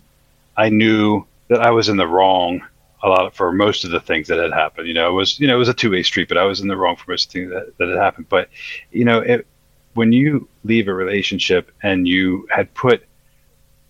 I 0.56 0.68
knew 0.68 1.26
that 1.48 1.60
I 1.60 1.70
was 1.70 1.88
in 1.88 1.96
the 1.96 2.06
wrong 2.06 2.62
a 3.02 3.08
lot 3.08 3.34
for 3.34 3.52
most 3.52 3.84
of 3.84 3.90
the 3.90 4.00
things 4.00 4.28
that 4.28 4.38
had 4.38 4.52
happened. 4.52 4.86
You 4.86 4.94
know, 4.94 5.08
it 5.08 5.12
was 5.12 5.40
you 5.40 5.46
know 5.46 5.54
it 5.54 5.58
was 5.58 5.68
a 5.68 5.74
two 5.74 5.90
way 5.90 6.02
street, 6.02 6.28
but 6.28 6.38
I 6.38 6.44
was 6.44 6.60
in 6.60 6.68
the 6.68 6.76
wrong 6.76 6.96
for 6.96 7.10
most 7.10 7.26
of 7.26 7.32
the 7.32 7.40
things 7.40 7.52
that, 7.52 7.78
that 7.78 7.88
had 7.88 7.98
happened. 7.98 8.28
But 8.28 8.48
you 8.90 9.04
know, 9.04 9.20
it, 9.20 9.46
when 9.94 10.12
you 10.12 10.48
leave 10.64 10.88
a 10.88 10.94
relationship 10.94 11.70
and 11.82 12.06
you 12.06 12.46
had 12.50 12.72
put 12.74 13.04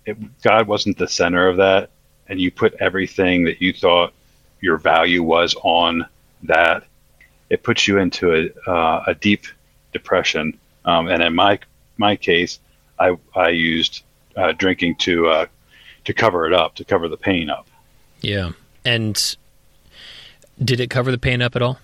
it, 0.06 0.16
God 0.42 0.66
wasn't 0.66 0.98
the 0.98 1.08
center 1.08 1.48
of 1.48 1.58
that, 1.58 1.90
and 2.28 2.40
you 2.40 2.50
put 2.50 2.74
everything 2.74 3.44
that 3.44 3.60
you 3.60 3.72
thought 3.72 4.12
your 4.60 4.76
value 4.76 5.22
was 5.22 5.54
on 5.62 6.06
that, 6.44 6.84
it 7.48 7.62
puts 7.62 7.88
you 7.88 7.98
into 7.98 8.32
a 8.32 8.70
uh, 8.70 9.04
a 9.08 9.14
deep 9.14 9.44
depression. 9.92 10.58
Um, 10.84 11.08
and 11.08 11.22
in 11.22 11.34
my 11.34 11.58
my 11.96 12.16
case, 12.16 12.60
I 12.98 13.16
I 13.34 13.48
used 13.48 14.02
uh, 14.36 14.52
drinking 14.52 14.96
to 14.96 15.28
uh, 15.28 15.46
to 16.04 16.14
cover 16.14 16.46
it 16.46 16.52
up, 16.52 16.76
to 16.76 16.84
cover 16.84 17.08
the 17.08 17.16
pain 17.16 17.50
up. 17.50 17.66
Yeah. 18.20 18.52
And 18.84 19.36
did 20.62 20.80
it 20.80 20.90
cover 20.90 21.10
the 21.10 21.18
pain 21.18 21.42
up 21.42 21.56
at 21.56 21.62
all? 21.62 21.78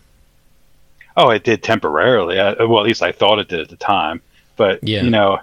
Oh, 1.17 1.31
it 1.31 1.45
did 1.45 1.63
temporarily. 1.63 2.39
I, 2.39 2.63
well, 2.65 2.81
at 2.81 2.87
least 2.87 3.03
I 3.03 3.13
thought 3.13 3.39
it 3.39 3.49
did 3.49 3.61
at 3.61 3.69
the 3.69 3.77
time. 3.77 4.21
But 4.57 4.87
yeah. 4.87 5.03
you 5.03 5.11
know, 5.11 5.39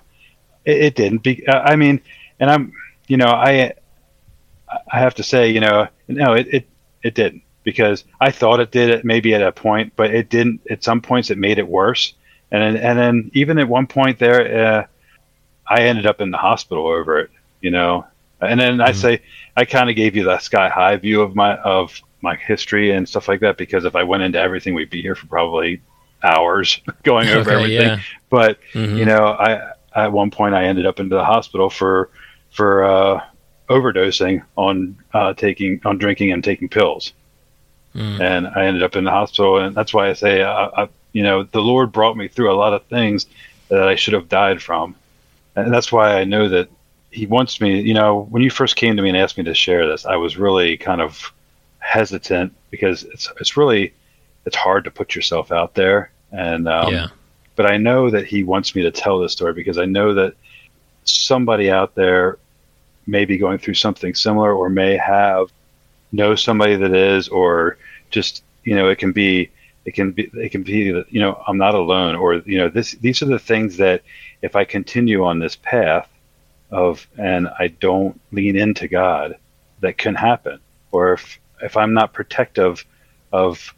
it, 0.66 0.78
it 0.78 0.96
didn't. 0.96 1.24
Be, 1.24 1.48
I 1.48 1.76
mean, 1.76 2.02
and 2.40 2.50
I'm, 2.50 2.74
you 3.08 3.18
know, 3.18 3.28
I, 3.28 3.74
I 4.92 5.00
have 5.00 5.16
to 5.16 5.24
say, 5.24 5.50
you 5.50 5.60
know, 5.60 5.88
no, 6.08 6.34
it, 6.34 6.48
it, 6.54 6.68
it 7.04 7.16
didn't 7.16 7.44
because 7.64 8.04
I 8.20 8.32
thought 8.32 8.60
it 8.60 8.72
did 8.72 8.90
it 8.90 9.06
maybe 9.06 9.34
at 9.34 9.42
a 9.42 9.52
point, 9.52 9.94
but 9.96 10.14
it 10.14 10.30
didn't. 10.30 10.62
At 10.70 10.84
some 10.84 11.02
points, 11.02 11.32
it 11.32 11.38
made 11.38 11.60
it 11.60 11.68
worse. 11.68 12.14
And 12.52 12.62
then, 12.62 12.84
and 12.84 13.00
then 13.00 13.32
even 13.34 13.58
at 13.58 13.68
one 13.68 13.88
point 13.88 14.20
there, 14.20 14.68
uh, 14.68 14.86
I 15.68 15.84
ended 15.84 16.06
up 16.06 16.22
in 16.22 16.32
the 16.32 16.38
hospital 16.38 16.88
over 16.88 17.20
it. 17.20 17.32
You 17.62 17.72
know, 17.72 18.06
and 18.44 18.60
then 18.60 18.78
mm-hmm. 18.78 18.90
I 18.90 18.92
say 18.92 19.22
I 19.56 19.66
kind 19.66 19.90
of 19.90 19.96
gave 19.96 20.16
you 20.16 20.24
the 20.24 20.40
sky 20.40 20.70
high 20.70 20.98
view 20.98 21.22
of 21.22 21.36
my 21.36 21.58
of 21.58 22.00
my 22.22 22.36
history 22.36 22.92
and 22.92 23.08
stuff 23.08 23.28
like 23.28 23.42
that 23.42 23.58
because 23.58 23.86
if 23.86 23.96
I 23.96 24.04
went 24.04 24.24
into 24.24 24.40
everything, 24.40 24.74
we'd 24.74 24.90
be 24.90 25.02
here 25.02 25.16
for 25.16 25.28
probably 25.28 25.82
hours 26.24 26.80
going 27.04 27.30
over 27.30 27.52
okay, 27.52 27.60
everything. 27.60 27.88
Yeah. 27.88 28.00
But 28.30 28.60
mm-hmm. 28.74 28.98
you 28.98 29.06
know, 29.06 29.28
I 29.28 29.74
at 29.96 30.12
one 30.12 30.32
point 30.32 30.56
I 30.56 30.66
ended 30.66 30.86
up 30.86 31.00
into 31.00 31.16
the 31.16 31.26
hospital 31.26 31.70
for 31.70 32.10
for 32.52 32.84
uh, 32.84 33.24
overdosing 33.70 34.44
on 34.56 34.98
uh, 35.14 35.34
taking 35.34 35.82
on 35.86 35.98
drinking 35.98 36.32
and 36.32 36.44
taking 36.44 36.70
pills, 36.70 37.14
mm. 37.96 38.20
and 38.20 38.48
I 38.48 38.66
ended 38.66 38.84
up 38.84 38.96
in 38.96 39.04
the 39.04 39.12
hospital, 39.12 39.60
and 39.60 39.76
that's 39.76 39.94
why 39.94 40.10
I 40.10 40.14
say, 40.14 40.42
uh, 40.42 40.70
I, 40.76 40.90
you 41.12 41.24
know, 41.24 41.44
the 41.44 41.62
Lord 41.62 41.92
brought 41.92 42.18
me 42.18 42.28
through 42.28 42.52
a 42.52 42.56
lot 42.56 42.74
of 42.74 42.86
things 42.86 43.28
that 43.70 43.88
I 43.88 43.96
should 43.96 44.14
have 44.14 44.30
died 44.30 44.62
from, 44.62 44.96
and 45.56 45.74
that's 45.74 45.92
why 45.92 46.20
I 46.20 46.24
know 46.24 46.50
that 46.50 46.70
he 47.14 47.28
wants 47.28 47.62
me. 47.62 47.80
You 47.82 47.94
know, 47.94 48.28
when 48.30 48.42
you 48.42 48.50
first 48.50 48.76
came 48.76 48.96
to 48.98 49.02
me 49.02 49.10
and 49.10 49.18
asked 49.18 49.38
me 49.38 49.44
to 49.44 49.54
share 49.54 49.88
this, 49.88 50.06
I 50.06 50.16
was 50.16 50.38
really 50.38 50.78
kind 50.78 51.00
of 51.00 51.32
hesitant 51.80 52.54
because 52.72 53.04
it's 53.04 53.32
it's 53.40 53.56
really 53.56 53.94
it's 54.46 54.56
hard 54.56 54.84
to 54.86 54.92
put 54.92 55.16
yourself 55.16 55.52
out 55.52 55.76
there, 55.76 56.12
and 56.32 56.68
um, 56.68 56.94
yeah. 56.94 57.08
But 57.56 57.72
I 57.72 57.78
know 57.78 58.10
that 58.10 58.26
he 58.26 58.44
wants 58.44 58.74
me 58.74 58.82
to 58.82 58.92
tell 58.92 59.20
this 59.20 59.32
story 59.32 59.54
because 59.54 59.78
I 59.78 59.86
know 59.86 60.16
that 60.16 60.34
somebody 61.04 61.70
out 61.70 61.94
there 61.94 62.40
may 63.06 63.26
be 63.26 63.38
going 63.38 63.60
through 63.60 63.76
something 63.76 64.16
similar, 64.16 64.52
or 64.52 64.70
may 64.70 64.98
have 64.98 65.52
know 66.12 66.36
somebody 66.36 66.76
that 66.76 66.96
is, 66.96 67.30
or 67.30 67.78
just 68.10 68.44
you 68.64 68.76
know, 68.76 68.90
it 68.90 68.98
can 68.98 69.12
be 69.12 69.52
it 69.86 69.92
can 69.92 70.12
be 70.12 70.32
it 70.34 70.50
can 70.50 70.64
be 70.64 70.92
that 70.92 71.14
you 71.14 71.20
know 71.20 71.42
I'm 71.48 71.58
not 71.58 71.76
alone, 71.76 72.16
or 72.16 72.36
you 72.36 72.58
know 72.58 72.70
this 72.70 72.94
these 72.94 73.22
are 73.22 73.28
the 73.28 73.40
things 73.40 73.78
that 73.78 74.02
if 74.42 74.56
I 74.56 74.66
continue 74.66 75.24
on 75.24 75.38
this 75.38 75.56
path 75.56 76.10
of 76.74 77.08
and 77.18 77.48
I 77.48 77.68
don't 77.68 78.20
lean 78.32 78.58
into 78.58 78.88
God, 78.88 79.38
that 79.80 79.98
can 79.98 80.16
happen. 80.16 80.60
Or 80.92 81.14
if 81.14 81.40
if 81.62 81.78
I'm 81.78 81.94
not 81.94 82.14
protective 82.14 82.84
of 83.32 83.74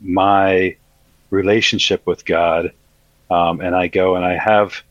my 0.00 0.76
relationship 1.30 2.06
with 2.06 2.24
God, 2.24 2.72
um, 3.30 3.60
and 3.60 3.76
I 3.76 3.88
go 3.88 4.16
and 4.16 4.24
I 4.24 4.36
have 4.36 4.82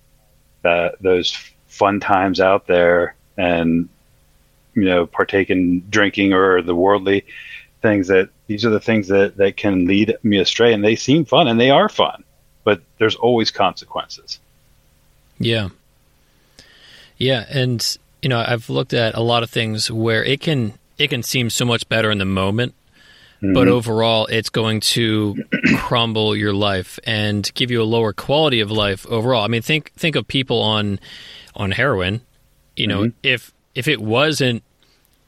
that 0.62 1.02
those 1.02 1.36
fun 1.68 2.00
times 2.00 2.40
out 2.40 2.68
there, 2.68 3.16
and 3.38 3.90
you 4.76 4.86
know, 4.86 5.08
partake 5.08 5.50
in 5.50 5.84
drinking 5.90 6.34
or 6.34 6.62
the 6.62 6.76
worldly 6.76 7.26
things 7.82 8.08
that 8.08 8.30
these 8.48 8.66
are 8.66 8.70
the 8.70 8.80
things 8.80 9.08
that 9.08 9.38
that 9.38 9.58
can 9.58 9.86
lead 9.88 10.16
me 10.22 10.38
astray, 10.38 10.74
and 10.74 10.84
they 10.84 10.96
seem 10.96 11.26
fun 11.26 11.48
and 11.48 11.60
they 11.60 11.72
are 11.72 11.90
fun, 11.90 12.24
but 12.64 12.82
there's 13.00 13.16
always 13.16 13.50
consequences. 13.50 14.40
Yeah, 15.40 15.70
yeah, 17.17 17.45
and 17.50 17.97
you 18.21 18.29
know, 18.29 18.43
I've 18.45 18.69
looked 18.69 18.93
at 18.93 19.15
a 19.15 19.21
lot 19.21 19.43
of 19.43 19.50
things 19.50 19.91
where 19.91 20.24
it 20.24 20.41
can 20.41 20.74
it 20.97 21.09
can 21.09 21.24
seem 21.24 21.50
so 21.50 21.65
much 21.65 21.88
better 21.89 22.12
in 22.12 22.17
the 22.17 22.25
moment, 22.25 22.74
mm-hmm. 23.41 23.53
but 23.53 23.67
overall 23.67 24.25
it's 24.27 24.50
going 24.50 24.79
to 24.81 25.43
crumble 25.77 26.36
your 26.36 26.53
life 26.53 27.00
and 27.05 27.51
give 27.53 27.71
you 27.71 27.81
a 27.81 27.86
lower 27.86 28.13
quality 28.13 28.59
of 28.59 28.71
life 28.71 29.05
overall. 29.07 29.43
I 29.43 29.47
mean, 29.47 29.62
think 29.62 29.91
think 29.93 30.15
of 30.15 30.27
people 30.27 30.62
on 30.62 31.00
on 31.55 31.71
heroin, 31.71 32.21
you 32.75 32.88
know, 32.88 33.01
mm-hmm. 33.01 33.17
if 33.24 33.53
if 33.75 33.88
it 33.88 34.01
wasn't 34.01 34.63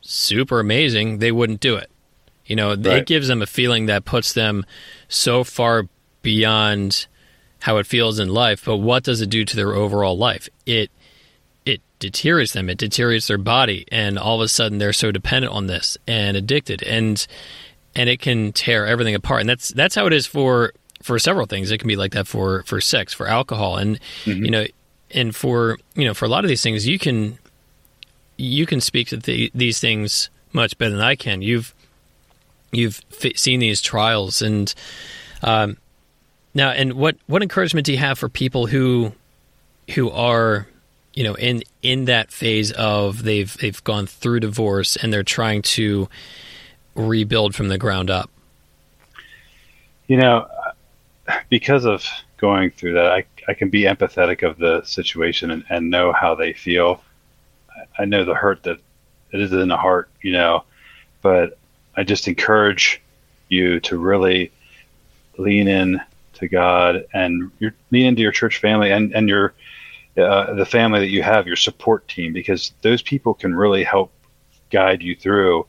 super 0.02 0.60
amazing, 0.60 1.20
they 1.20 1.32
wouldn't 1.32 1.60
do 1.60 1.76
it. 1.76 1.90
You 2.46 2.56
know, 2.56 2.70
right. 2.70 2.86
it 2.86 3.06
gives 3.06 3.28
them 3.28 3.44
a 3.44 3.46
feeling 3.46 3.86
that 3.86 4.06
puts 4.06 4.34
them 4.34 4.66
so 5.08 5.44
far 5.44 5.84
beyond 6.24 7.06
how 7.60 7.78
it 7.78 7.86
feels 7.86 8.18
in 8.20 8.30
life, 8.30 8.66
but 8.66 8.78
what 8.78 9.04
does 9.04 9.22
it 9.22 9.30
do 9.30 9.46
to 9.46 9.56
their 9.56 9.74
overall 9.74 10.18
life? 10.18 10.50
It 10.66 10.90
deteriorates 12.00 12.54
them. 12.54 12.70
It 12.70 12.78
deteriorates 12.78 13.28
their 13.28 13.38
body, 13.38 13.86
and 13.92 14.18
all 14.18 14.36
of 14.36 14.42
a 14.42 14.48
sudden 14.48 14.78
they're 14.78 14.94
so 14.94 15.12
dependent 15.12 15.54
on 15.54 15.68
this 15.68 15.98
and 16.08 16.36
addicted, 16.36 16.84
and 16.84 17.26
and 17.96 18.10
it 18.10 18.20
can 18.20 18.54
tear 18.54 18.86
everything 18.86 19.16
apart. 19.16 19.42
And 19.42 19.50
that's 19.50 19.70
that's 19.70 19.96
how 19.96 20.08
it 20.08 20.14
is 20.14 20.26
for 20.26 20.74
for 21.04 21.20
several 21.20 21.46
things. 21.46 21.72
It 21.72 21.80
can 21.80 21.88
be 21.88 21.96
like 21.96 22.14
that 22.14 22.28
for 22.28 22.64
for 22.64 22.82
sex, 22.82 23.14
for 23.14 23.28
alcohol, 23.28 23.78
and 23.78 24.00
mm-hmm. 24.24 24.46
you 24.46 24.52
know, 24.52 24.66
and 25.12 25.36
for 25.36 25.78
you 25.96 26.06
know, 26.06 26.14
for 26.14 26.26
a 26.26 26.30
lot 26.30 26.44
of 26.44 26.50
these 26.50 26.64
things, 26.64 26.88
you 26.88 27.00
can 27.00 27.38
you 28.38 28.66
can 28.66 28.80
speak 28.80 29.10
to 29.10 29.18
the, 29.18 29.52
these 29.54 29.80
things 29.80 30.30
much 30.54 30.78
better 30.78 30.92
than 30.92 31.02
I 31.02 31.16
can. 31.16 31.42
You've 31.42 31.74
you've 32.72 33.02
seen 33.36 33.60
these 33.60 33.82
trials, 33.82 34.42
and 34.42 34.74
um, 35.42 35.78
now, 36.54 36.72
and 36.72 36.94
what 36.94 37.18
what 37.28 37.42
encouragement 37.42 37.86
do 37.86 37.92
you 37.92 37.98
have 37.98 38.18
for 38.18 38.30
people 38.30 38.68
who 38.68 39.14
who 39.92 40.10
are 40.12 40.68
you 41.14 41.24
know, 41.24 41.34
in 41.36 41.64
in 41.82 42.06
that 42.06 42.32
phase 42.32 42.72
of 42.72 43.24
they've 43.24 43.56
they've 43.58 43.84
gone 43.84 44.08
through 44.08 44.42
divorce 44.42 44.96
and 44.96 45.12
they're 45.12 45.24
trying 45.24 45.62
to 45.64 46.08
rebuild 46.96 47.56
from 47.56 47.70
the 47.70 47.78
ground 47.78 48.10
up? 48.10 48.30
You 50.08 50.18
know, 50.18 50.48
because 51.50 51.86
of 51.86 52.06
going 52.38 52.72
through 52.72 52.94
that, 52.94 53.12
I 53.12 53.26
I 53.48 53.54
can 53.54 53.70
be 53.70 53.84
empathetic 53.84 54.48
of 54.48 54.58
the 54.58 54.84
situation 54.84 55.52
and, 55.52 55.64
and 55.70 55.90
know 55.90 56.14
how 56.14 56.36
they 56.36 56.54
feel. 56.54 57.04
I 57.98 58.06
know 58.06 58.24
the 58.24 58.36
hurt 58.36 58.64
that 58.64 58.80
it 59.32 59.42
is 59.42 59.52
in 59.52 59.68
the 59.68 59.78
heart, 59.78 60.10
you 60.22 60.34
know, 60.34 60.64
but 61.22 61.58
I 61.96 62.04
just 62.04 62.28
encourage 62.28 63.02
you 63.48 63.80
to 63.82 63.98
really 63.98 64.52
lean 65.38 65.68
in 65.68 66.02
to 66.34 66.48
God 66.48 67.06
and 67.14 67.52
lean 67.60 68.06
into 68.06 68.22
your 68.22 68.32
church 68.32 68.60
family 68.60 68.92
and, 68.92 69.14
and 69.14 69.28
your 69.28 69.54
uh, 70.26 70.54
the 70.54 70.66
family 70.66 71.00
that 71.00 71.10
you 71.10 71.24
have, 71.24 71.48
your 71.48 71.56
support 71.56 72.08
team, 72.08 72.34
because 72.34 72.74
those 72.82 73.02
people 73.02 73.34
can 73.34 73.56
really 73.56 73.84
help 73.84 74.12
guide 74.70 75.02
you 75.02 75.16
through 75.16 75.66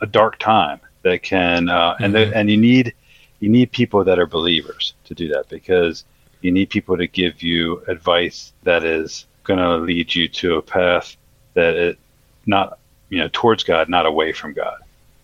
a 0.00 0.06
dark 0.06 0.38
time. 0.38 0.80
That 1.02 1.22
can 1.22 1.70
uh, 1.70 1.94
mm-hmm. 1.94 2.04
and 2.04 2.14
the, 2.14 2.36
and 2.36 2.50
you 2.50 2.58
need 2.58 2.94
you 3.38 3.48
need 3.48 3.72
people 3.72 4.04
that 4.04 4.18
are 4.18 4.26
believers 4.26 4.92
to 5.04 5.14
do 5.14 5.28
that 5.28 5.48
because 5.48 6.04
you 6.42 6.52
need 6.52 6.68
people 6.68 6.96
to 6.98 7.06
give 7.06 7.42
you 7.42 7.82
advice 7.88 8.52
that 8.64 8.84
is 8.84 9.26
going 9.44 9.58
to 9.58 9.78
lead 9.78 10.14
you 10.14 10.28
to 10.28 10.56
a 10.56 10.62
path 10.62 11.16
that 11.54 11.74
it 11.74 11.98
not 12.46 12.78
you 13.08 13.18
know 13.18 13.28
towards 13.32 13.64
God, 13.64 13.88
not 13.88 14.06
away 14.06 14.32
from 14.32 14.52
God, 14.52 14.78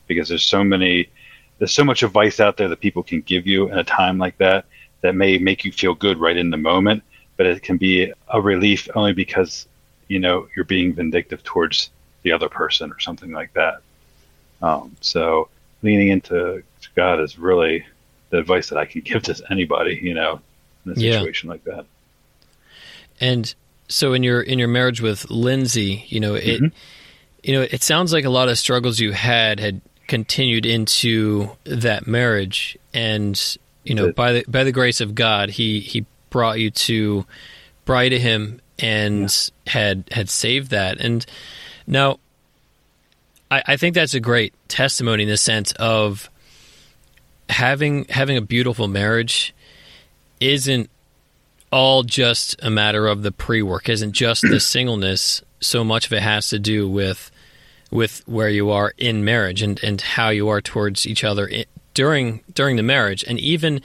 because 0.07 0.29
there's 0.29 0.47
so 0.47 0.65
many 0.65 1.09
there's 1.59 1.73
so 1.73 1.85
much 1.85 2.03
advice 2.03 2.41
out 2.41 2.57
there 2.57 2.69
that 2.69 2.81
people 2.81 3.03
can 3.03 3.21
give 3.23 3.47
you 3.47 3.71
in 3.71 3.79
a 3.79 3.85
time 3.85 4.19
like 4.19 4.37
that 4.39 4.67
that 5.03 5.15
may 5.15 5.39
make 5.39 5.65
you 5.65 5.73
feel 5.73 5.95
good 5.95 6.19
right 6.19 6.37
in 6.37 6.51
the 6.51 6.57
moment, 6.57 7.03
but 7.37 7.47
it 7.47 7.63
can 7.63 7.77
be 7.77 8.13
a 8.29 8.41
relief 8.41 8.89
only 8.95 9.13
because 9.13 9.67
you 10.09 10.19
know 10.19 10.49
you're 10.55 10.65
being 10.65 10.95
vindictive 10.95 11.43
towards 11.43 11.91
the 12.23 12.33
other 12.33 12.49
person 12.49 12.91
or 12.91 12.99
something 13.01 13.33
like 13.33 13.53
that. 13.55 13.81
Um, 14.63 14.97
so 15.01 15.49
leaning 15.83 16.09
into 16.09 16.63
God 16.95 17.21
is 17.21 17.39
really 17.39 17.87
the 18.31 18.39
advice 18.39 18.71
that 18.71 18.79
I 18.79 18.87
can 18.87 19.01
give 19.05 19.23
to 19.25 19.41
anybody, 19.51 19.99
you 20.03 20.15
know, 20.15 20.41
in 20.85 20.93
a 20.93 20.95
situation 20.97 21.49
yeah. 21.49 21.53
like 21.53 21.65
that. 21.65 21.87
And 23.21 23.55
so 23.89 24.13
in 24.13 24.23
your 24.23 24.41
in 24.41 24.59
your 24.59 24.69
marriage 24.69 25.01
with 25.01 25.31
Lindsay, 25.31 26.05
you 26.09 26.21
know, 26.21 26.35
it 26.35 26.61
mm-hmm. 26.61 26.67
you 27.43 27.55
know, 27.55 27.63
it 27.63 27.83
sounds 27.83 28.13
like 28.13 28.25
a 28.25 28.31
lot 28.31 28.49
of 28.49 28.59
struggles 28.59 29.01
you 29.01 29.13
had 29.13 29.61
had 29.61 29.81
continued 30.07 30.67
into 30.67 31.51
that 31.65 32.07
marriage 32.07 32.79
and 32.95 33.59
you 33.85 33.95
know, 33.95 34.13
by 34.13 34.33
the 34.33 34.45
by 34.49 34.65
the 34.65 34.73
grace 34.73 35.01
of 35.01 35.15
God, 35.15 35.51
he 35.51 35.79
he 35.79 36.05
brought 36.37 36.61
you 36.61 36.71
to 36.71 37.25
brought 37.87 38.11
to 38.11 38.19
him 38.19 38.61
and 38.79 39.51
yeah. 39.65 39.73
had 39.73 40.05
had 40.11 40.29
saved 40.29 40.71
that. 40.71 41.01
And 41.01 41.25
now 41.87 42.19
I, 43.51 43.63
I 43.69 43.77
think 43.79 43.95
that's 43.95 44.13
a 44.13 44.21
great 44.21 44.53
testimony 44.69 45.23
in 45.23 45.31
the 45.31 45.39
sense 45.39 45.73
of 45.79 46.29
having 47.49 48.05
having 48.11 48.37
a 48.37 48.43
beautiful 48.43 48.87
marriage 48.87 49.55
isn't 50.39 50.91
all 51.73 52.03
just 52.03 52.55
a 52.63 52.69
matter 52.69 53.07
of 53.07 53.23
the 53.23 53.33
pre-work 53.33 53.89
isn't 53.89 54.13
just 54.13 54.43
the 54.43 54.61
singleness 54.75 55.41
so 55.61 55.83
much 55.83 56.05
of 56.05 56.13
it 56.13 56.21
has 56.21 56.51
to 56.51 56.59
do 56.59 56.87
with 56.87 57.31
with 57.91 58.23
where 58.27 58.51
you 58.51 58.71
are 58.71 58.93
in 58.99 59.25
marriage 59.25 59.63
and, 59.63 59.83
and 59.83 60.03
how 60.03 60.29
you 60.29 60.49
are 60.49 60.61
towards 60.61 61.07
each 61.07 61.25
other 61.25 61.49
during 61.95 62.43
during 62.53 62.77
the 62.77 62.83
marriage 62.83 63.25
and 63.25 63.41
even 63.41 63.81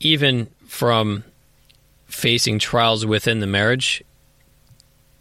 even 0.00 0.48
from 0.66 1.22
facing 2.12 2.58
trials 2.58 3.04
within 3.04 3.40
the 3.40 3.46
marriage 3.46 4.02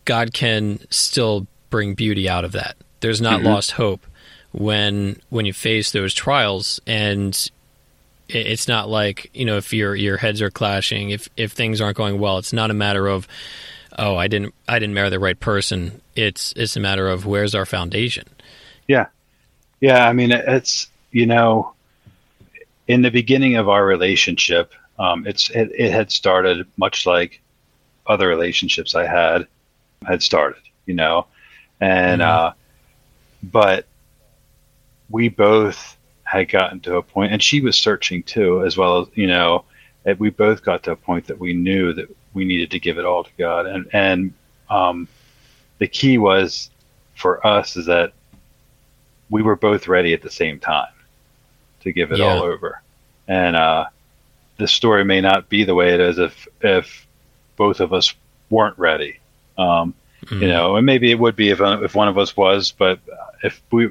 God 0.05 0.33
can 0.33 0.79
still 0.89 1.47
bring 1.69 1.93
beauty 1.93 2.27
out 2.27 2.43
of 2.43 2.53
that. 2.53 2.75
There's 2.99 3.21
not 3.21 3.39
mm-hmm. 3.39 3.47
lost 3.47 3.71
hope 3.71 4.05
when 4.51 5.19
when 5.29 5.45
you 5.45 5.53
face 5.53 5.91
those 5.91 6.13
trials. 6.13 6.81
And 6.87 7.49
it's 8.27 8.67
not 8.67 8.89
like 8.89 9.29
you 9.33 9.45
know 9.45 9.57
if 9.57 9.73
your 9.73 9.95
your 9.95 10.17
heads 10.17 10.41
are 10.41 10.51
clashing 10.51 11.09
if 11.09 11.27
if 11.35 11.51
things 11.51 11.81
aren't 11.81 11.97
going 11.97 12.17
well 12.17 12.37
it's 12.37 12.53
not 12.53 12.71
a 12.71 12.73
matter 12.73 13.05
of 13.07 13.27
oh 13.99 14.15
i 14.15 14.29
didn't 14.29 14.53
i 14.69 14.79
didn't 14.79 14.93
marry 14.93 15.09
the 15.09 15.19
right 15.19 15.39
person. 15.39 16.01
It's 16.15 16.53
it's 16.55 16.75
a 16.75 16.79
matter 16.79 17.07
of 17.09 17.25
where's 17.25 17.55
our 17.55 17.65
foundation? 17.65 18.27
Yeah. 18.87 19.07
Yeah 19.79 20.07
i 20.07 20.13
mean 20.13 20.31
it's 20.31 20.87
you 21.11 21.25
know 21.25 21.73
in 22.87 23.01
the 23.01 23.11
beginning 23.11 23.55
of 23.55 23.69
our 23.69 23.85
relationship 23.85 24.73
um, 25.01 25.25
it's 25.27 25.49
it, 25.49 25.71
it 25.77 25.91
had 25.91 26.11
started 26.11 26.67
much 26.77 27.05
like 27.05 27.41
other 28.07 28.27
relationships 28.27 28.95
i 28.95 29.05
had 29.05 29.47
had 30.05 30.21
started 30.23 30.61
you 30.85 30.93
know 30.93 31.25
and 31.79 32.21
mm-hmm. 32.21 32.47
uh 32.47 32.51
but 33.43 33.85
we 35.09 35.29
both 35.29 35.97
had 36.23 36.49
gotten 36.49 36.79
to 36.79 36.95
a 36.95 37.01
point, 37.01 37.33
and 37.33 37.43
she 37.43 37.59
was 37.59 37.77
searching 37.77 38.23
too, 38.23 38.63
as 38.63 38.77
well 38.77 39.01
as 39.01 39.07
you 39.15 39.27
know, 39.27 39.65
we 40.17 40.29
both 40.29 40.63
got 40.63 40.83
to 40.83 40.91
a 40.91 40.95
point 40.95 41.27
that 41.27 41.39
we 41.39 41.53
knew 41.53 41.93
that 41.93 42.07
we 42.33 42.45
needed 42.45 42.71
to 42.71 42.79
give 42.79 42.97
it 42.97 43.05
all 43.05 43.23
to 43.23 43.31
God, 43.37 43.65
and 43.65 43.89
and 43.91 44.33
um, 44.69 45.07
the 45.79 45.87
key 45.87 46.17
was 46.17 46.69
for 47.15 47.45
us 47.45 47.75
is 47.75 47.87
that 47.87 48.13
we 49.29 49.41
were 49.41 49.55
both 49.55 49.87
ready 49.87 50.13
at 50.13 50.21
the 50.21 50.29
same 50.29 50.59
time 50.59 50.93
to 51.81 51.91
give 51.91 52.11
it 52.11 52.19
yeah. 52.19 52.25
all 52.25 52.43
over, 52.43 52.81
and 53.27 53.55
uh, 53.55 53.85
the 54.61 54.67
story 54.67 55.03
may 55.03 55.21
not 55.21 55.49
be 55.49 55.63
the 55.63 55.73
way 55.73 55.93
it 55.93 55.99
is 55.99 56.19
if 56.19 56.47
if 56.61 57.07
both 57.55 57.79
of 57.79 57.93
us 57.93 58.13
weren't 58.51 58.77
ready. 58.77 59.19
Um, 59.57 59.95
mm-hmm. 60.23 60.43
You 60.43 60.49
know, 60.49 60.75
and 60.75 60.85
maybe 60.85 61.09
it 61.09 61.19
would 61.19 61.35
be 61.35 61.49
if 61.49 61.59
if 61.59 61.95
one 61.95 62.07
of 62.07 62.19
us 62.19 62.37
was, 62.37 62.71
but 62.71 62.99
if 63.43 63.61
we 63.71 63.89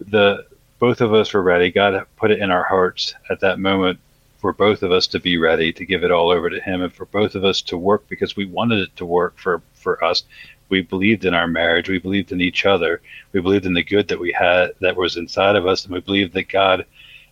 the 0.00 0.46
both 0.80 1.00
of 1.00 1.14
us 1.14 1.32
were 1.32 1.42
ready. 1.42 1.70
God 1.70 2.06
put 2.16 2.32
it 2.32 2.40
in 2.40 2.50
our 2.50 2.64
hearts 2.64 3.14
at 3.30 3.40
that 3.40 3.60
moment 3.60 4.00
for 4.38 4.52
both 4.52 4.82
of 4.82 4.90
us 4.90 5.06
to 5.08 5.20
be 5.20 5.36
ready 5.36 5.72
to 5.74 5.84
give 5.84 6.02
it 6.02 6.10
all 6.10 6.30
over 6.30 6.50
to 6.50 6.60
Him, 6.60 6.82
and 6.82 6.92
for 6.92 7.04
both 7.06 7.36
of 7.36 7.44
us 7.44 7.62
to 7.62 7.78
work 7.78 8.08
because 8.08 8.34
we 8.34 8.46
wanted 8.46 8.80
it 8.80 8.96
to 8.96 9.06
work 9.06 9.38
for 9.38 9.62
for 9.74 10.02
us. 10.02 10.24
We 10.70 10.82
believed 10.82 11.24
in 11.24 11.34
our 11.34 11.46
marriage. 11.46 11.88
We 11.88 11.98
believed 11.98 12.32
in 12.32 12.40
each 12.40 12.66
other. 12.66 13.00
We 13.32 13.40
believed 13.40 13.66
in 13.66 13.74
the 13.74 13.84
good 13.84 14.08
that 14.08 14.20
we 14.20 14.32
had 14.32 14.72
that 14.80 14.96
was 14.96 15.16
inside 15.16 15.54
of 15.54 15.68
us, 15.68 15.84
and 15.84 15.94
we 15.94 16.00
believed 16.00 16.32
that 16.34 16.48
God 16.48 16.84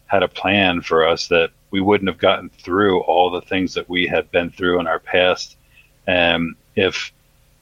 had 0.07 0.23
a 0.23 0.29
plan 0.29 0.81
for 0.81 1.07
us 1.07 1.27
that 1.29 1.51
we 1.71 1.81
wouldn't 1.81 2.09
have 2.09 2.19
gotten 2.19 2.49
through 2.49 3.01
all 3.01 3.31
the 3.31 3.43
things 3.43 3.75
that 3.75 3.89
we 3.89 4.07
had 4.07 4.31
been 4.31 4.51
through 4.51 4.81
in 4.81 4.87
our 4.87 4.99
past 4.99 5.57
um, 6.07 6.57
if 6.75 7.13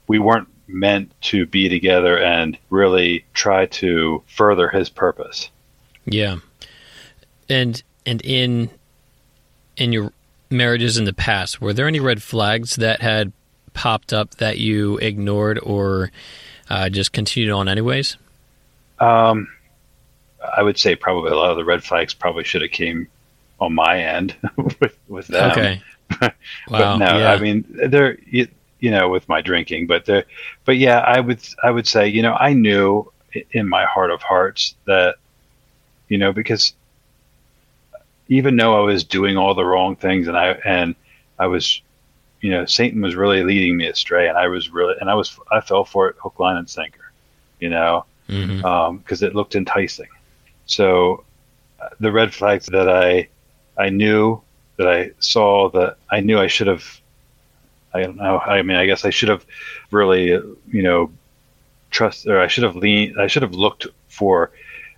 we 0.06 0.18
weren't 0.18 0.48
meant 0.68 1.12
to 1.20 1.46
be 1.46 1.68
together 1.68 2.18
and 2.18 2.58
really 2.70 3.24
try 3.34 3.66
to 3.66 4.22
further 4.26 4.68
His 4.68 4.88
purpose. 4.88 5.50
Yeah, 6.04 6.36
and 7.48 7.82
and 8.04 8.20
in 8.22 8.70
in 9.76 9.92
your 9.92 10.12
marriages 10.50 10.96
in 10.96 11.04
the 11.04 11.12
past, 11.12 11.60
were 11.60 11.72
there 11.72 11.88
any 11.88 12.00
red 12.00 12.22
flags 12.22 12.76
that 12.76 13.00
had 13.00 13.32
popped 13.74 14.12
up 14.12 14.36
that 14.36 14.58
you 14.58 14.96
ignored 14.98 15.58
or 15.62 16.10
uh, 16.70 16.88
just 16.88 17.12
continued 17.12 17.52
on 17.52 17.68
anyways? 17.68 18.16
Um, 18.98 19.48
I 20.56 20.62
would 20.62 20.78
say 20.78 20.96
probably 20.96 21.30
a 21.30 21.36
lot 21.36 21.50
of 21.50 21.56
the 21.56 21.64
red 21.64 21.84
flags 21.84 22.14
probably 22.14 22.44
should 22.44 22.62
have 22.62 22.70
came 22.70 23.08
on 23.60 23.74
my 23.74 23.98
end 23.98 24.36
with 24.56 24.96
with 25.08 25.26
them. 25.28 25.50
Okay. 25.50 25.82
wow. 26.20 26.30
but 26.68 26.96
no, 26.98 27.18
yeah. 27.18 27.32
I 27.32 27.38
mean 27.38 27.64
there 27.88 28.18
you, 28.26 28.48
you 28.80 28.90
know 28.90 29.08
with 29.08 29.28
my 29.28 29.40
drinking, 29.40 29.86
but 29.86 30.04
there, 30.04 30.24
but 30.64 30.76
yeah, 30.76 30.98
I 31.00 31.20
would 31.20 31.40
I 31.62 31.70
would 31.70 31.86
say 31.86 32.08
you 32.08 32.22
know 32.22 32.34
I 32.34 32.52
knew 32.52 33.10
in 33.52 33.68
my 33.68 33.84
heart 33.84 34.10
of 34.10 34.22
hearts 34.22 34.74
that 34.86 35.16
you 36.08 36.18
know, 36.18 36.32
because 36.32 36.74
even 38.28 38.56
though 38.56 38.76
I 38.76 38.84
was 38.84 39.04
doing 39.04 39.36
all 39.36 39.54
the 39.54 39.64
wrong 39.64 39.96
things 39.96 40.28
and 40.28 40.36
I 40.36 40.50
and 40.64 40.94
I 41.38 41.46
was, 41.46 41.80
you 42.40 42.50
know, 42.50 42.64
Satan 42.64 43.00
was 43.00 43.14
really 43.14 43.42
leading 43.42 43.76
me 43.76 43.86
astray, 43.86 44.28
and 44.28 44.38
I 44.38 44.48
was 44.48 44.70
really 44.70 44.94
and 45.00 45.10
I 45.10 45.14
was 45.14 45.38
I 45.50 45.60
fell 45.60 45.84
for 45.84 46.08
it 46.08 46.16
hook, 46.18 46.38
line, 46.38 46.56
and 46.56 46.68
sinker, 46.68 47.12
you 47.60 47.68
know, 47.68 48.04
because 48.26 48.38
mm-hmm. 48.38 48.64
um, 48.64 49.04
it 49.08 49.34
looked 49.34 49.54
enticing. 49.54 50.08
So 50.66 51.24
uh, 51.80 51.88
the 52.00 52.12
red 52.12 52.32
flags 52.32 52.66
that 52.66 52.88
I 52.88 53.28
I 53.78 53.90
knew 53.90 54.42
that 54.76 54.88
I 54.88 55.10
saw 55.18 55.70
that 55.70 55.96
I 56.10 56.20
knew 56.20 56.38
I 56.38 56.46
should 56.46 56.66
have. 56.66 57.00
I 57.94 58.02
don't 58.02 58.16
know. 58.16 58.38
I 58.38 58.62
mean, 58.62 58.76
I 58.76 58.86
guess 58.86 59.04
I 59.04 59.10
should 59.10 59.30
have 59.30 59.44
really, 59.90 60.26
you 60.26 60.82
know, 60.82 61.10
trust 61.90 62.26
or 62.26 62.40
I 62.40 62.46
should 62.46 62.64
have 62.64 62.76
leaned. 62.76 63.20
I 63.20 63.26
should 63.26 63.42
have 63.42 63.54
looked 63.54 63.86
for 64.08 64.50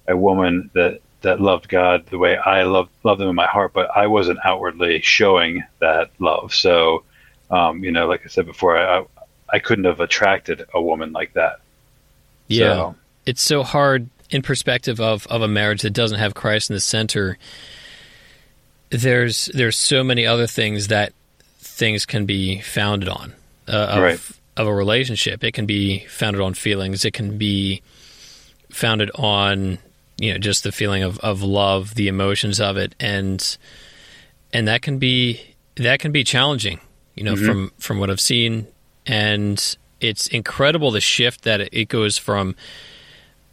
a 0.06 0.16
woman 0.16 0.70
that 0.74 1.00
that 1.22 1.40
loved 1.40 1.68
God 1.68 2.06
the 2.06 2.18
way 2.18 2.36
I 2.36 2.62
love 2.62 2.88
love 3.02 3.18
them 3.18 3.28
in 3.28 3.34
my 3.34 3.46
heart, 3.46 3.72
but 3.72 3.90
I 3.96 4.06
wasn't 4.06 4.38
outwardly 4.44 5.00
showing 5.02 5.64
that 5.80 6.10
love. 6.18 6.54
So, 6.54 7.04
um, 7.50 7.82
you 7.84 7.92
know, 7.92 8.06
like 8.06 8.22
I 8.24 8.28
said 8.28 8.46
before, 8.46 8.78
I, 8.78 9.04
I 9.48 9.58
couldn't 9.58 9.84
have 9.84 10.00
attracted 10.00 10.64
a 10.72 10.80
woman 10.80 11.12
like 11.12 11.34
that. 11.34 11.60
Yeah, 12.46 12.74
so. 12.74 12.94
it's 13.26 13.42
so 13.42 13.62
hard 13.62 14.08
in 14.30 14.42
perspective 14.42 15.00
of 15.00 15.26
of 15.26 15.42
a 15.42 15.48
marriage 15.48 15.82
that 15.82 15.90
doesn't 15.90 16.18
have 16.18 16.34
Christ 16.34 16.70
in 16.70 16.74
the 16.74 16.80
center. 16.80 17.38
There's 18.90 19.46
there's 19.54 19.76
so 19.76 20.02
many 20.02 20.26
other 20.26 20.46
things 20.46 20.88
that 20.88 21.12
things 21.58 22.06
can 22.06 22.26
be 22.26 22.60
founded 22.60 23.08
on 23.08 23.34
uh, 23.68 23.72
of, 23.72 24.02
right. 24.02 24.20
of 24.56 24.66
a 24.66 24.74
relationship. 24.74 25.44
It 25.44 25.52
can 25.52 25.66
be 25.66 26.00
founded 26.06 26.40
on 26.40 26.54
feelings. 26.54 27.04
It 27.04 27.12
can 27.12 27.38
be 27.38 27.82
founded 28.70 29.10
on 29.14 29.78
you 30.18 30.32
know 30.32 30.38
just 30.38 30.64
the 30.64 30.72
feeling 30.72 31.02
of, 31.02 31.18
of 31.20 31.42
love, 31.42 31.94
the 31.94 32.08
emotions 32.08 32.60
of 32.60 32.76
it, 32.76 32.94
and 32.98 33.56
and 34.52 34.68
that 34.68 34.82
can 34.82 34.98
be 34.98 35.54
that 35.76 36.00
can 36.00 36.12
be 36.12 36.24
challenging. 36.24 36.80
You 37.14 37.24
know, 37.24 37.34
mm-hmm. 37.34 37.46
from 37.46 37.72
from 37.78 37.98
what 37.98 38.10
I've 38.10 38.20
seen, 38.20 38.66
and 39.06 39.76
it's 40.00 40.26
incredible 40.28 40.90
the 40.90 41.00
shift 41.00 41.42
that 41.42 41.60
it 41.72 41.88
goes 41.88 42.18
from 42.18 42.54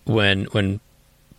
when 0.05 0.45
when 0.45 0.79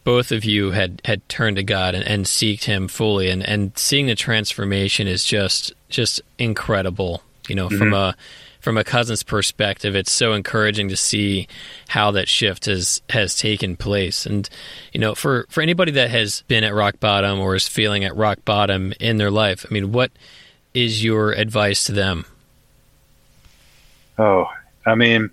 both 0.06 0.30
of 0.30 0.44
you 0.44 0.70
had 0.70 1.02
had 1.04 1.28
turned 1.28 1.56
to 1.56 1.64
God 1.64 1.96
and, 1.96 2.06
and 2.06 2.26
seeked 2.26 2.62
Him 2.62 2.86
fully, 2.86 3.28
and 3.28 3.42
and 3.42 3.76
seeing 3.76 4.06
the 4.06 4.14
transformation 4.14 5.08
is 5.08 5.24
just 5.24 5.72
just 5.88 6.22
incredible. 6.38 7.24
You 7.48 7.56
know, 7.56 7.66
mm-hmm. 7.66 7.76
from 7.76 7.92
a 7.92 8.14
from 8.60 8.76
a 8.76 8.84
cousin's 8.84 9.24
perspective, 9.24 9.96
it's 9.96 10.12
so 10.12 10.32
encouraging 10.32 10.88
to 10.90 10.96
see 10.96 11.48
how 11.88 12.12
that 12.12 12.28
shift 12.28 12.66
has 12.66 13.02
has 13.10 13.34
taken 13.34 13.74
place. 13.74 14.26
And 14.26 14.48
you 14.92 15.00
know, 15.00 15.16
for 15.16 15.44
for 15.50 15.60
anybody 15.60 15.90
that 15.92 16.10
has 16.10 16.44
been 16.46 16.62
at 16.62 16.72
rock 16.72 17.00
bottom 17.00 17.40
or 17.40 17.56
is 17.56 17.66
feeling 17.66 18.04
at 18.04 18.14
rock 18.14 18.44
bottom 18.44 18.94
in 19.00 19.16
their 19.16 19.32
life, 19.32 19.66
I 19.68 19.74
mean, 19.74 19.90
what 19.90 20.12
is 20.72 21.02
your 21.02 21.32
advice 21.32 21.82
to 21.86 21.92
them? 21.92 22.26
Oh, 24.18 24.46
I 24.86 24.94
mean, 24.94 25.30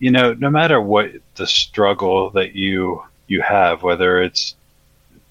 you 0.00 0.10
know, 0.10 0.34
no 0.34 0.50
matter 0.50 0.80
what 0.80 1.12
the 1.36 1.46
struggle 1.46 2.30
that 2.30 2.56
you 2.56 3.04
you 3.26 3.42
have, 3.42 3.82
whether 3.82 4.22
it's 4.22 4.54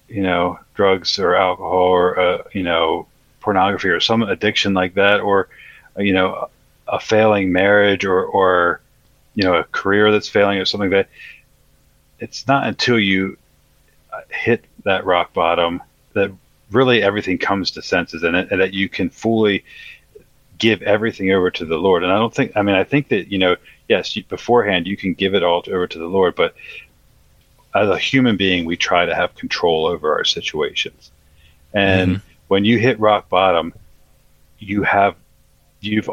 you 0.08 0.22
know 0.22 0.58
drugs 0.74 1.18
or 1.18 1.34
alcohol 1.34 1.72
or 1.72 2.18
uh, 2.18 2.42
you 2.52 2.62
know 2.62 3.06
pornography 3.40 3.88
or 3.88 4.00
some 4.00 4.22
addiction 4.22 4.74
like 4.74 4.94
that, 4.94 5.20
or 5.20 5.48
you 5.98 6.12
know 6.12 6.48
a 6.86 7.00
failing 7.00 7.52
marriage 7.52 8.04
or 8.04 8.24
or 8.24 8.80
you 9.34 9.44
know 9.44 9.54
a 9.54 9.64
career 9.64 10.12
that's 10.12 10.28
failing 10.28 10.58
or 10.58 10.64
something 10.64 10.90
like 10.90 11.06
that 11.06 11.10
it's 12.24 12.46
not 12.46 12.66
until 12.66 12.98
you 12.98 13.36
hit 14.30 14.64
that 14.84 15.04
rock 15.04 15.32
bottom 15.32 15.82
that 16.12 16.30
really 16.70 17.02
everything 17.02 17.38
comes 17.38 17.72
to 17.72 17.82
senses 17.82 18.22
it 18.22 18.34
and 18.34 18.60
that 18.60 18.72
you 18.72 18.88
can 18.88 19.10
fully 19.10 19.64
give 20.58 20.82
everything 20.82 21.30
over 21.32 21.50
to 21.50 21.64
the 21.64 21.76
Lord. 21.76 22.04
And 22.04 22.12
I 22.12 22.16
don't 22.16 22.32
think, 22.32 22.52
I 22.56 22.62
mean, 22.62 22.76
I 22.76 22.84
think 22.84 23.08
that, 23.08 23.30
you 23.30 23.38
know, 23.38 23.56
yes, 23.88 24.16
you, 24.16 24.24
beforehand 24.24 24.86
you 24.86 24.96
can 24.96 25.14
give 25.14 25.34
it 25.34 25.42
all 25.42 25.62
to, 25.62 25.72
over 25.72 25.86
to 25.86 25.98
the 25.98 26.06
Lord, 26.06 26.34
but 26.34 26.54
as 27.74 27.88
a 27.88 27.98
human 27.98 28.36
being, 28.36 28.64
we 28.64 28.76
try 28.76 29.04
to 29.04 29.14
have 29.14 29.34
control 29.34 29.86
over 29.86 30.14
our 30.14 30.24
situations. 30.24 31.10
And 31.72 32.16
mm-hmm. 32.16 32.28
when 32.48 32.64
you 32.64 32.78
hit 32.78 33.00
rock 33.00 33.28
bottom, 33.28 33.74
you 34.58 34.84
have, 34.84 35.16
you've, 35.80 36.08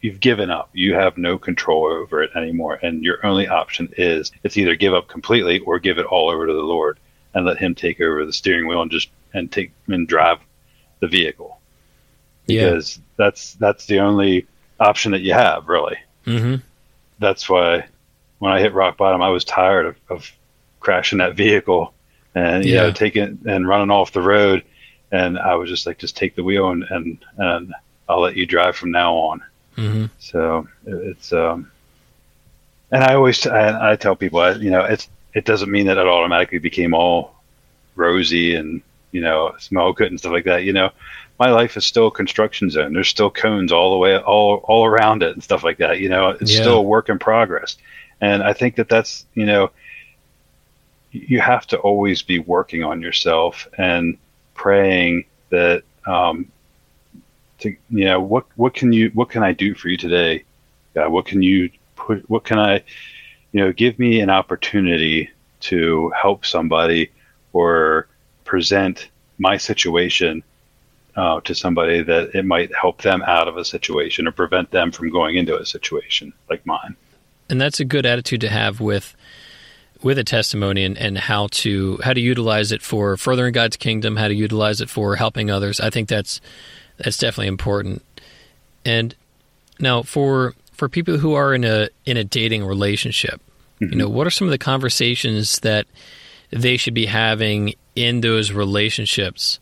you've 0.00 0.20
given 0.20 0.50
up. 0.50 0.70
You 0.72 0.94
have 0.94 1.16
no 1.16 1.38
control 1.38 1.86
over 1.86 2.22
it 2.22 2.30
anymore, 2.36 2.78
and 2.82 3.02
your 3.02 3.24
only 3.24 3.48
option 3.48 3.94
is 3.96 4.32
it's 4.42 4.56
either 4.56 4.74
give 4.74 4.92
up 4.92 5.08
completely 5.08 5.60
or 5.60 5.78
give 5.78 5.98
it 5.98 6.06
all 6.06 6.30
over 6.30 6.46
to 6.46 6.52
the 6.52 6.58
Lord 6.58 6.98
and 7.32 7.46
let 7.46 7.58
Him 7.58 7.74
take 7.74 8.00
over 8.00 8.26
the 8.26 8.32
steering 8.32 8.66
wheel 8.66 8.82
and 8.82 8.90
just 8.90 9.08
and 9.32 9.50
take 9.50 9.72
and 9.86 10.06
drive 10.06 10.38
the 11.00 11.08
vehicle. 11.08 11.58
Because 12.46 12.98
yeah. 12.98 13.02
that's 13.16 13.54
that's 13.54 13.86
the 13.86 14.00
only 14.00 14.46
option 14.78 15.12
that 15.12 15.22
you 15.22 15.32
have, 15.32 15.68
really. 15.68 15.96
Mm-hmm. 16.26 16.56
That's 17.18 17.48
why 17.48 17.86
when 18.40 18.52
I 18.52 18.60
hit 18.60 18.74
rock 18.74 18.98
bottom, 18.98 19.22
I 19.22 19.30
was 19.30 19.44
tired 19.44 19.86
of, 19.86 19.96
of 20.10 20.32
crashing 20.84 21.18
that 21.18 21.34
vehicle 21.34 21.94
and 22.34 22.64
you 22.64 22.74
yeah. 22.74 22.82
know 22.82 22.92
taking 22.92 23.38
and 23.46 23.66
running 23.66 23.90
off 23.90 24.12
the 24.12 24.22
road, 24.22 24.64
and 25.10 25.38
I 25.38 25.54
was 25.54 25.68
just 25.68 25.86
like, 25.86 25.98
just 25.98 26.16
take 26.16 26.34
the 26.34 26.44
wheel 26.44 26.70
and 26.70 26.84
and 26.84 27.18
and 27.36 27.74
I'll 28.08 28.20
let 28.20 28.36
you 28.36 28.46
drive 28.46 28.76
from 28.76 28.90
now 28.90 29.14
on. 29.14 29.42
Mm-hmm. 29.76 30.06
So 30.18 30.68
it's 30.86 31.32
um, 31.32 31.70
and 32.90 33.02
I 33.04 33.14
always 33.14 33.46
I, 33.46 33.92
I 33.92 33.96
tell 33.96 34.16
people 34.16 34.56
you 34.60 34.70
know 34.70 34.84
it's 34.84 35.08
it 35.32 35.44
doesn't 35.44 35.70
mean 35.70 35.86
that 35.86 35.98
it 35.98 36.06
automatically 36.06 36.58
became 36.58 36.94
all 36.94 37.34
rosy 37.96 38.54
and 38.56 38.82
you 39.12 39.20
know 39.20 39.54
smell 39.58 39.92
good 39.92 40.10
and 40.10 40.18
stuff 40.18 40.32
like 40.32 40.44
that. 40.44 40.64
You 40.64 40.72
know, 40.72 40.90
my 41.38 41.50
life 41.50 41.76
is 41.76 41.84
still 41.84 42.08
a 42.08 42.12
construction 42.12 42.70
zone. 42.70 42.92
There's 42.92 43.08
still 43.08 43.30
cones 43.30 43.72
all 43.72 43.92
the 43.92 43.98
way 43.98 44.18
all 44.18 44.56
all 44.64 44.84
around 44.84 45.22
it 45.22 45.32
and 45.32 45.42
stuff 45.42 45.62
like 45.62 45.78
that. 45.78 46.00
You 46.00 46.08
know, 46.08 46.30
it's 46.30 46.52
yeah. 46.52 46.60
still 46.60 46.78
a 46.78 46.82
work 46.82 47.08
in 47.08 47.18
progress. 47.18 47.76
And 48.20 48.42
I 48.42 48.52
think 48.52 48.76
that 48.76 48.88
that's 48.88 49.26
you 49.34 49.46
know 49.46 49.70
you 51.14 51.40
have 51.40 51.66
to 51.68 51.78
always 51.78 52.22
be 52.22 52.40
working 52.40 52.82
on 52.82 53.00
yourself 53.00 53.68
and 53.78 54.18
praying 54.54 55.24
that 55.50 55.84
um, 56.06 56.50
to 57.60 57.70
you 57.90 58.04
know 58.04 58.20
what 58.20 58.46
what 58.56 58.74
can 58.74 58.92
you 58.92 59.10
what 59.14 59.30
can 59.30 59.42
I 59.42 59.52
do 59.52 59.74
for 59.74 59.88
you 59.88 59.96
today? 59.96 60.44
God, 60.94 61.10
what 61.10 61.26
can 61.26 61.40
you 61.42 61.70
put? 61.94 62.28
What 62.28 62.44
can 62.44 62.58
I 62.58 62.82
you 63.52 63.60
know 63.60 63.72
give 63.72 63.98
me 63.98 64.20
an 64.20 64.30
opportunity 64.30 65.30
to 65.60 66.10
help 66.20 66.44
somebody 66.44 67.10
or 67.52 68.08
present 68.44 69.08
my 69.38 69.56
situation 69.56 70.42
uh, 71.16 71.40
to 71.42 71.54
somebody 71.54 72.02
that 72.02 72.34
it 72.34 72.44
might 72.44 72.74
help 72.74 73.02
them 73.02 73.22
out 73.22 73.46
of 73.46 73.56
a 73.56 73.64
situation 73.64 74.26
or 74.26 74.32
prevent 74.32 74.70
them 74.72 74.90
from 74.90 75.10
going 75.10 75.36
into 75.36 75.58
a 75.58 75.64
situation 75.64 76.32
like 76.50 76.66
mine. 76.66 76.96
And 77.48 77.60
that's 77.60 77.78
a 77.78 77.84
good 77.84 78.04
attitude 78.04 78.40
to 78.40 78.48
have 78.48 78.80
with 78.80 79.14
with 80.04 80.18
a 80.18 80.24
testimony 80.24 80.84
and, 80.84 80.98
and 80.98 81.16
how 81.16 81.48
to 81.50 81.98
how 82.04 82.12
to 82.12 82.20
utilize 82.20 82.70
it 82.70 82.82
for 82.82 83.16
furthering 83.16 83.52
God's 83.52 83.76
kingdom, 83.76 84.16
how 84.16 84.28
to 84.28 84.34
utilize 84.34 84.80
it 84.80 84.90
for 84.90 85.16
helping 85.16 85.50
others. 85.50 85.80
I 85.80 85.90
think 85.90 86.08
that's 86.08 86.40
that's 86.98 87.16
definitely 87.16 87.48
important. 87.48 88.04
And 88.84 89.14
now 89.80 90.02
for 90.02 90.54
for 90.72 90.88
people 90.88 91.16
who 91.16 91.32
are 91.32 91.54
in 91.54 91.64
a 91.64 91.88
in 92.04 92.18
a 92.18 92.22
dating 92.22 92.64
relationship, 92.64 93.40
mm-hmm. 93.80 93.92
you 93.92 93.98
know, 93.98 94.08
what 94.08 94.26
are 94.26 94.30
some 94.30 94.46
of 94.46 94.52
the 94.52 94.58
conversations 94.58 95.58
that 95.60 95.86
they 96.50 96.76
should 96.76 96.94
be 96.94 97.06
having 97.06 97.74
in 97.96 98.20
those 98.20 98.52
relationships 98.52 99.58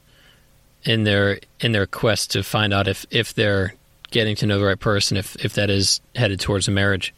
in 0.84 1.04
their 1.04 1.38
in 1.60 1.70
their 1.70 1.86
quest 1.86 2.32
to 2.32 2.42
find 2.42 2.74
out 2.74 2.88
if 2.88 3.06
if 3.10 3.32
they're 3.32 3.74
getting 4.10 4.34
to 4.36 4.46
know 4.46 4.58
the 4.58 4.64
right 4.64 4.80
person 4.80 5.16
if 5.16 5.36
if 5.44 5.54
that 5.54 5.70
is 5.70 6.00
headed 6.16 6.40
towards 6.40 6.66
a 6.66 6.72
marriage? 6.72 7.14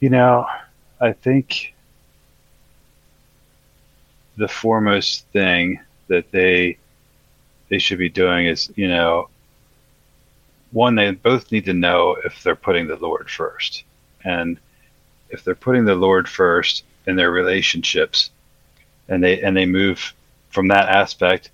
You 0.00 0.10
know, 0.10 0.46
I 1.00 1.12
think 1.12 1.74
the 4.40 4.48
foremost 4.48 5.26
thing 5.34 5.78
that 6.08 6.32
they 6.32 6.78
they 7.68 7.78
should 7.78 7.98
be 7.98 8.08
doing 8.08 8.46
is, 8.46 8.72
you 8.74 8.88
know, 8.88 9.28
one, 10.72 10.94
they 10.94 11.10
both 11.12 11.52
need 11.52 11.66
to 11.66 11.74
know 11.74 12.16
if 12.24 12.42
they're 12.42 12.56
putting 12.56 12.88
the 12.88 12.96
Lord 12.96 13.30
first. 13.30 13.84
And 14.24 14.58
if 15.28 15.44
they're 15.44 15.54
putting 15.54 15.84
the 15.84 15.94
Lord 15.94 16.28
first 16.28 16.84
in 17.06 17.16
their 17.16 17.30
relationships 17.30 18.30
and 19.08 19.22
they 19.22 19.42
and 19.42 19.54
they 19.54 19.66
move 19.66 20.14
from 20.48 20.68
that 20.68 20.88
aspect, 20.88 21.50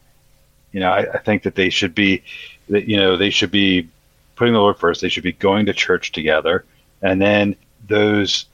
you 0.73 0.79
know, 0.79 0.91
I, 0.91 1.01
I 1.15 1.19
think 1.19 1.43
that 1.43 1.57
they 1.57 1.71
should 1.71 1.95
be 1.95 2.23
that 2.69 2.89
you 2.89 2.99
know, 2.99 3.17
they 3.17 3.31
should 3.31 3.51
be 3.51 3.89
putting 4.37 4.55
the 4.55 4.61
Lord 4.61 4.79
first, 4.79 5.01
they 5.01 5.09
should 5.09 5.25
be 5.25 5.33
going 5.33 5.67
to 5.67 5.73
church 5.73 6.13
together, 6.13 6.65
and 7.03 7.21
then 7.21 7.57
those 7.89 8.47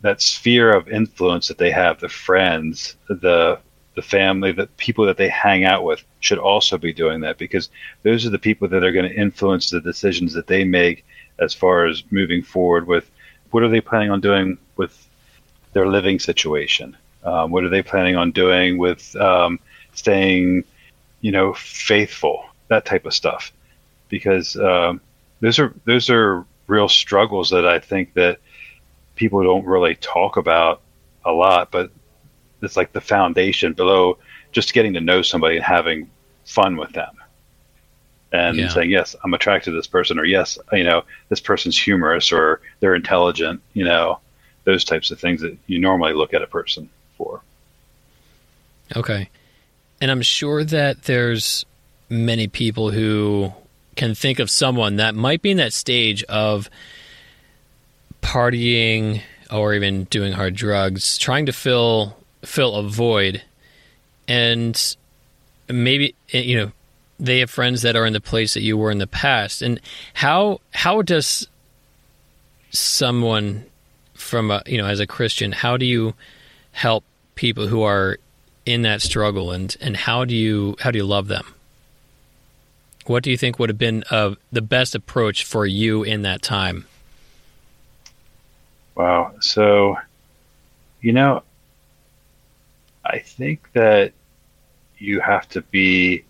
that 0.00 0.22
sphere 0.22 0.72
of 0.74 0.88
influence 0.88 1.48
that 1.48 1.58
they 1.58 1.70
have, 1.70 2.00
the 2.00 2.08
friends, 2.08 2.96
the 3.08 3.58
the 3.94 4.02
family, 4.02 4.52
the 4.52 4.66
people 4.76 5.06
that 5.06 5.16
they 5.16 5.28
hang 5.28 5.64
out 5.64 5.84
with 5.84 6.04
should 6.20 6.38
also 6.38 6.78
be 6.78 6.92
doing 6.92 7.20
that 7.20 7.38
because 7.38 7.68
those 8.02 8.26
are 8.26 8.30
the 8.30 8.38
people 8.38 8.68
that 8.68 8.84
are 8.84 8.92
going 8.92 9.08
to 9.08 9.16
influence 9.16 9.70
the 9.70 9.80
decisions 9.80 10.32
that 10.34 10.46
they 10.46 10.64
make 10.64 11.04
as 11.38 11.54
far 11.54 11.86
as 11.86 12.02
moving 12.10 12.42
forward 12.42 12.86
with 12.86 13.10
what 13.50 13.62
are 13.62 13.68
they 13.68 13.80
planning 13.80 14.10
on 14.10 14.20
doing 14.20 14.58
with 14.76 15.08
their 15.72 15.86
living 15.86 16.18
situation? 16.18 16.96
Um, 17.22 17.50
what 17.50 17.64
are 17.64 17.68
they 17.68 17.82
planning 17.82 18.16
on 18.16 18.32
doing 18.32 18.78
with 18.78 19.14
um, 19.16 19.60
staying, 19.94 20.64
you 21.20 21.32
know, 21.32 21.54
faithful? 21.54 22.44
That 22.68 22.84
type 22.84 23.06
of 23.06 23.14
stuff, 23.14 23.52
because 24.08 24.56
um, 24.56 25.00
those 25.40 25.58
are 25.58 25.74
those 25.84 26.10
are 26.10 26.44
real 26.66 26.88
struggles 26.88 27.50
that 27.50 27.66
I 27.66 27.78
think 27.78 28.14
that 28.14 28.38
people 29.14 29.42
don't 29.42 29.66
really 29.66 29.94
talk 29.96 30.36
about 30.36 30.80
a 31.24 31.32
lot, 31.32 31.70
but 31.70 31.90
it's 32.62 32.76
like 32.76 32.92
the 32.92 33.00
foundation 33.00 33.72
below 33.72 34.18
just 34.52 34.72
getting 34.72 34.94
to 34.94 35.00
know 35.00 35.22
somebody 35.22 35.56
and 35.56 35.64
having 35.64 36.10
fun 36.44 36.76
with 36.76 36.92
them. 36.92 37.16
And 38.32 38.56
yeah. 38.56 38.68
saying 38.68 38.90
yes 38.90 39.14
i'm 39.22 39.32
attracted 39.32 39.70
to 39.70 39.76
this 39.76 39.86
person 39.86 40.18
or 40.18 40.24
yes 40.24 40.58
you 40.72 40.82
know 40.82 41.04
this 41.28 41.38
person's 41.38 41.78
humorous 41.78 42.32
or 42.32 42.60
they're 42.80 42.96
intelligent 42.96 43.62
you 43.74 43.84
know 43.84 44.18
those 44.64 44.82
types 44.84 45.12
of 45.12 45.20
things 45.20 45.40
that 45.42 45.56
you 45.68 45.78
normally 45.78 46.14
look 46.14 46.34
at 46.34 46.42
a 46.42 46.46
person 46.48 46.90
for. 47.16 47.42
Okay. 48.96 49.28
And 50.00 50.10
i'm 50.10 50.22
sure 50.22 50.64
that 50.64 51.04
there's 51.04 51.64
many 52.08 52.48
people 52.48 52.90
who 52.90 53.52
can 53.94 54.16
think 54.16 54.40
of 54.40 54.50
someone 54.50 54.96
that 54.96 55.14
might 55.14 55.40
be 55.40 55.52
in 55.52 55.58
that 55.58 55.72
stage 55.72 56.24
of 56.24 56.68
partying 58.20 59.20
or 59.52 59.74
even 59.74 60.04
doing 60.04 60.32
hard 60.32 60.56
drugs 60.56 61.18
trying 61.18 61.46
to 61.46 61.52
fill 61.52 62.16
fill 62.44 62.74
a 62.74 62.82
void 62.82 63.42
and 64.28 64.96
maybe 65.68 66.14
you 66.28 66.56
know 66.56 66.72
they 67.20 67.38
have 67.40 67.50
friends 67.50 67.82
that 67.82 67.96
are 67.96 68.06
in 68.06 68.12
the 68.12 68.20
place 68.20 68.54
that 68.54 68.62
you 68.62 68.76
were 68.76 68.90
in 68.90 68.98
the 68.98 69.06
past 69.06 69.62
and 69.62 69.80
how 70.14 70.60
how 70.72 71.02
does 71.02 71.48
someone 72.70 73.64
from 74.14 74.50
a, 74.50 74.62
you 74.66 74.78
know 74.78 74.86
as 74.86 75.00
a 75.00 75.06
Christian, 75.06 75.52
how 75.52 75.76
do 75.76 75.86
you 75.86 76.14
help 76.72 77.04
people 77.34 77.66
who 77.66 77.82
are 77.82 78.18
in 78.66 78.82
that 78.82 79.02
struggle 79.02 79.50
and 79.50 79.76
and 79.80 79.96
how 79.96 80.24
do 80.24 80.34
you 80.34 80.76
how 80.80 80.90
do 80.90 80.98
you 80.98 81.04
love 81.04 81.28
them? 81.28 81.54
What 83.06 83.22
do 83.22 83.30
you 83.30 83.36
think 83.36 83.58
would 83.58 83.68
have 83.68 83.78
been 83.78 84.02
uh, 84.10 84.34
the 84.50 84.62
best 84.62 84.94
approach 84.94 85.44
for 85.44 85.66
you 85.66 86.02
in 86.02 86.22
that 86.22 86.40
time? 86.40 86.86
Wow. 88.94 89.34
So, 89.40 89.98
you 91.02 91.12
know, 91.12 91.42
I 93.04 93.18
think 93.18 93.70
that 93.72 94.12
you 94.98 95.20
have 95.20 95.48
to 95.50 95.60
be 95.62 96.24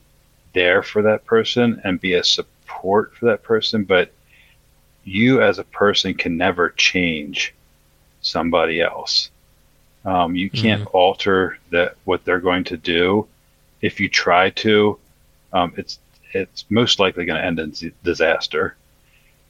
there 0.53 0.83
for 0.83 1.03
that 1.03 1.25
person 1.25 1.81
and 1.85 2.01
be 2.01 2.15
a 2.15 2.25
support 2.25 3.15
for 3.15 3.27
that 3.27 3.43
person, 3.43 3.85
but 3.85 4.13
you 5.05 5.43
as 5.43 5.59
a 5.59 5.65
person 5.65 6.15
can 6.15 6.37
never 6.37 6.71
change 6.71 7.55
somebody 8.23 8.81
else. 8.81 9.31
Um, 10.05 10.35
you 10.35 10.51
can't 10.51 10.83
mm-hmm. 10.83 10.97
alter 10.97 11.59
that 11.71 11.97
what 12.05 12.25
they're 12.25 12.41
going 12.41 12.65
to 12.65 12.77
do. 12.77 13.27
If 13.81 14.01
you 14.01 14.09
try 14.09 14.51
to, 14.51 14.99
um, 15.53 15.75
it's 15.77 15.99
it's 16.33 16.65
most 16.69 16.99
likely 16.99 17.25
going 17.25 17.41
to 17.41 17.47
end 17.47 17.61
in 17.61 17.93
disaster. 18.03 18.77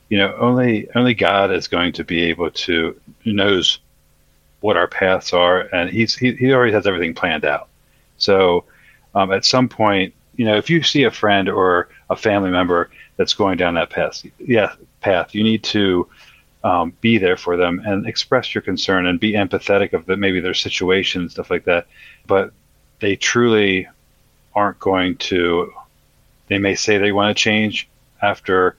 You 0.08 0.18
know, 0.18 0.34
only 0.36 0.88
only 0.94 1.14
God 1.14 1.50
is 1.50 1.68
going 1.68 1.94
to 1.94 2.04
be 2.04 2.24
able 2.24 2.50
to 2.50 3.00
knows 3.24 3.80
what 4.64 4.78
our 4.78 4.88
paths 4.88 5.34
are, 5.34 5.60
and 5.74 5.90
he's 5.90 6.16
he, 6.16 6.32
he 6.36 6.50
already 6.54 6.72
has 6.72 6.86
everything 6.86 7.12
planned 7.12 7.44
out. 7.44 7.68
So, 8.16 8.64
um, 9.14 9.30
at 9.30 9.44
some 9.44 9.68
point, 9.68 10.14
you 10.36 10.46
know, 10.46 10.56
if 10.56 10.70
you 10.70 10.82
see 10.82 11.02
a 11.04 11.10
friend 11.10 11.50
or 11.50 11.90
a 12.08 12.16
family 12.16 12.50
member 12.50 12.88
that's 13.18 13.34
going 13.34 13.58
down 13.58 13.74
that 13.74 13.90
path, 13.90 14.24
yeah, 14.38 14.72
path, 15.02 15.34
you 15.34 15.44
need 15.44 15.64
to 15.64 16.08
um, 16.64 16.94
be 17.02 17.18
there 17.18 17.36
for 17.36 17.58
them 17.58 17.82
and 17.84 18.06
express 18.06 18.54
your 18.54 18.62
concern 18.62 19.04
and 19.04 19.20
be 19.20 19.32
empathetic 19.34 19.92
of 19.92 20.06
the, 20.06 20.16
maybe 20.16 20.40
their 20.40 20.54
situation, 20.54 21.20
and 21.20 21.30
stuff 21.30 21.50
like 21.50 21.64
that. 21.64 21.86
But 22.26 22.54
they 23.00 23.16
truly 23.16 23.86
aren't 24.54 24.78
going 24.78 25.16
to 25.16 25.74
they 26.48 26.58
may 26.58 26.74
say 26.74 26.96
they 26.96 27.12
want 27.12 27.36
to 27.36 27.42
change 27.42 27.86
after 28.22 28.78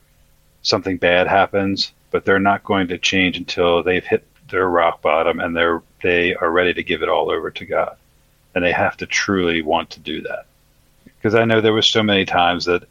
something 0.63 0.97
bad 0.97 1.27
happens, 1.27 1.93
but 2.09 2.25
they're 2.25 2.39
not 2.39 2.63
going 2.63 2.87
to 2.87 2.97
change 2.97 3.37
until 3.37 3.83
they've 3.83 4.03
hit 4.03 4.25
their 4.49 4.67
rock 4.67 5.01
bottom 5.01 5.39
and 5.39 5.55
they're 5.55 5.81
they 6.01 6.35
are 6.35 6.51
ready 6.51 6.73
to 6.73 6.83
give 6.83 7.01
it 7.01 7.09
all 7.09 7.31
over 7.31 7.49
to 7.49 7.65
God. 7.65 7.97
And 8.53 8.63
they 8.63 8.71
have 8.71 8.95
to 8.97 9.05
truly 9.05 9.61
want 9.61 9.89
to 9.91 9.99
do 9.99 10.21
that. 10.21 10.45
Because 11.03 11.35
I 11.35 11.45
know 11.45 11.59
there 11.59 11.73
was 11.73 11.87
so 11.87 12.03
many 12.03 12.25
times 12.25 12.65
that 12.65 12.83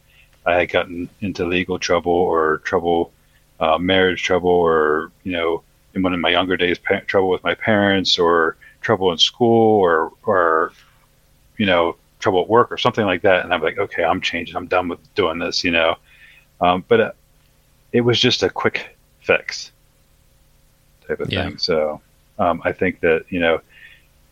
I 0.44 0.54
had 0.56 0.70
gotten 0.70 1.08
into 1.20 1.44
legal 1.46 1.78
trouble 1.78 2.12
or 2.12 2.58
trouble, 2.58 3.12
uh, 3.60 3.78
marriage 3.78 4.22
trouble, 4.22 4.50
or 4.50 5.12
you 5.22 5.32
know, 5.32 5.62
in 5.94 6.02
one 6.02 6.12
of 6.12 6.20
my 6.20 6.30
younger 6.30 6.56
days, 6.56 6.78
pa- 6.78 7.00
trouble 7.06 7.30
with 7.30 7.44
my 7.44 7.54
parents, 7.54 8.18
or 8.18 8.56
trouble 8.80 9.12
in 9.12 9.18
school, 9.18 9.80
or 9.80 10.12
or 10.24 10.72
you 11.56 11.66
know, 11.66 11.96
trouble 12.18 12.42
at 12.42 12.48
work 12.48 12.72
or 12.72 12.76
something 12.76 13.06
like 13.06 13.22
that. 13.22 13.44
And 13.44 13.54
I'm 13.54 13.62
like, 13.62 13.78
okay, 13.78 14.04
I'm 14.04 14.20
changing. 14.20 14.56
I'm 14.56 14.66
done 14.66 14.88
with 14.88 15.14
doing 15.14 15.38
this, 15.38 15.64
you 15.64 15.70
know. 15.70 15.96
Um, 16.60 16.84
but 16.88 17.00
uh, 17.00 17.12
it 17.92 18.00
was 18.02 18.20
just 18.20 18.42
a 18.42 18.50
quick 18.50 18.96
fix 19.20 19.70
type 21.06 21.20
of 21.20 21.32
yeah. 21.32 21.44
thing. 21.44 21.58
So 21.58 22.00
um, 22.38 22.62
I 22.64 22.72
think 22.72 23.00
that 23.00 23.24
you 23.28 23.40
know 23.40 23.60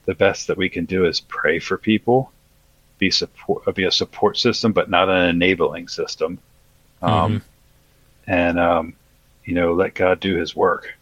the 0.04 0.14
best 0.14 0.48
that 0.48 0.56
we 0.56 0.68
can 0.68 0.84
do 0.84 1.06
is 1.06 1.20
pray 1.20 1.58
for 1.58 1.78
people, 1.78 2.32
be 2.98 3.10
support, 3.10 3.74
be 3.74 3.84
a 3.84 3.92
support 3.92 4.38
system, 4.38 4.72
but 4.72 4.90
not 4.90 5.08
an 5.08 5.28
enabling 5.28 5.88
system. 5.88 6.38
Um, 7.00 7.12
mm-hmm. 7.12 8.30
And 8.30 8.58
um, 8.58 8.94
you 9.44 9.54
know, 9.54 9.72
let 9.72 9.94
God 9.94 10.20
do 10.20 10.36
His 10.36 10.54
work. 10.54 10.96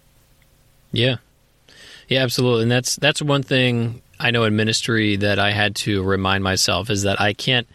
Yeah, 0.93 1.17
yeah, 2.09 2.23
absolutely. 2.23 2.63
And 2.63 2.71
that's 2.71 2.97
that's 2.97 3.23
one 3.23 3.43
thing 3.43 4.03
I 4.19 4.31
know 4.31 4.45
in 4.45 4.57
ministry 4.57 5.17
that 5.17 5.39
I 5.39 5.53
had 5.53 5.77
to 5.77 6.03
remind 6.03 6.45
myself 6.45 6.91
is 6.91 7.03
that 7.03 7.21
I 7.21 7.33
can't 7.33 7.69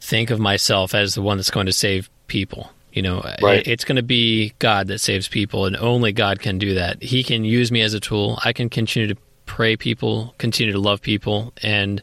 think 0.00 0.30
of 0.30 0.40
myself 0.40 0.94
as 0.94 1.14
the 1.14 1.22
one 1.22 1.36
that's 1.36 1.50
going 1.50 1.66
to 1.66 1.72
save 1.72 2.08
people. 2.26 2.72
You 2.92 3.02
know, 3.02 3.20
right. 3.42 3.66
it's 3.66 3.84
going 3.84 3.96
to 3.96 4.02
be 4.02 4.54
God 4.58 4.88
that 4.88 4.98
saves 4.98 5.28
people, 5.28 5.66
and 5.66 5.76
only 5.76 6.12
God 6.12 6.40
can 6.40 6.58
do 6.58 6.74
that. 6.74 7.02
He 7.02 7.22
can 7.22 7.44
use 7.44 7.70
me 7.70 7.82
as 7.82 7.94
a 7.94 8.00
tool. 8.00 8.38
I 8.44 8.52
can 8.52 8.70
continue 8.70 9.14
to 9.14 9.20
pray 9.46 9.76
people, 9.76 10.34
continue 10.38 10.72
to 10.72 10.78
love 10.78 11.02
people, 11.02 11.52
and 11.62 12.02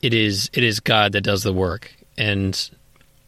it 0.00 0.14
is 0.14 0.50
it 0.52 0.64
is 0.64 0.80
God 0.80 1.12
that 1.12 1.20
does 1.20 1.42
the 1.42 1.52
work. 1.52 1.94
And 2.16 2.70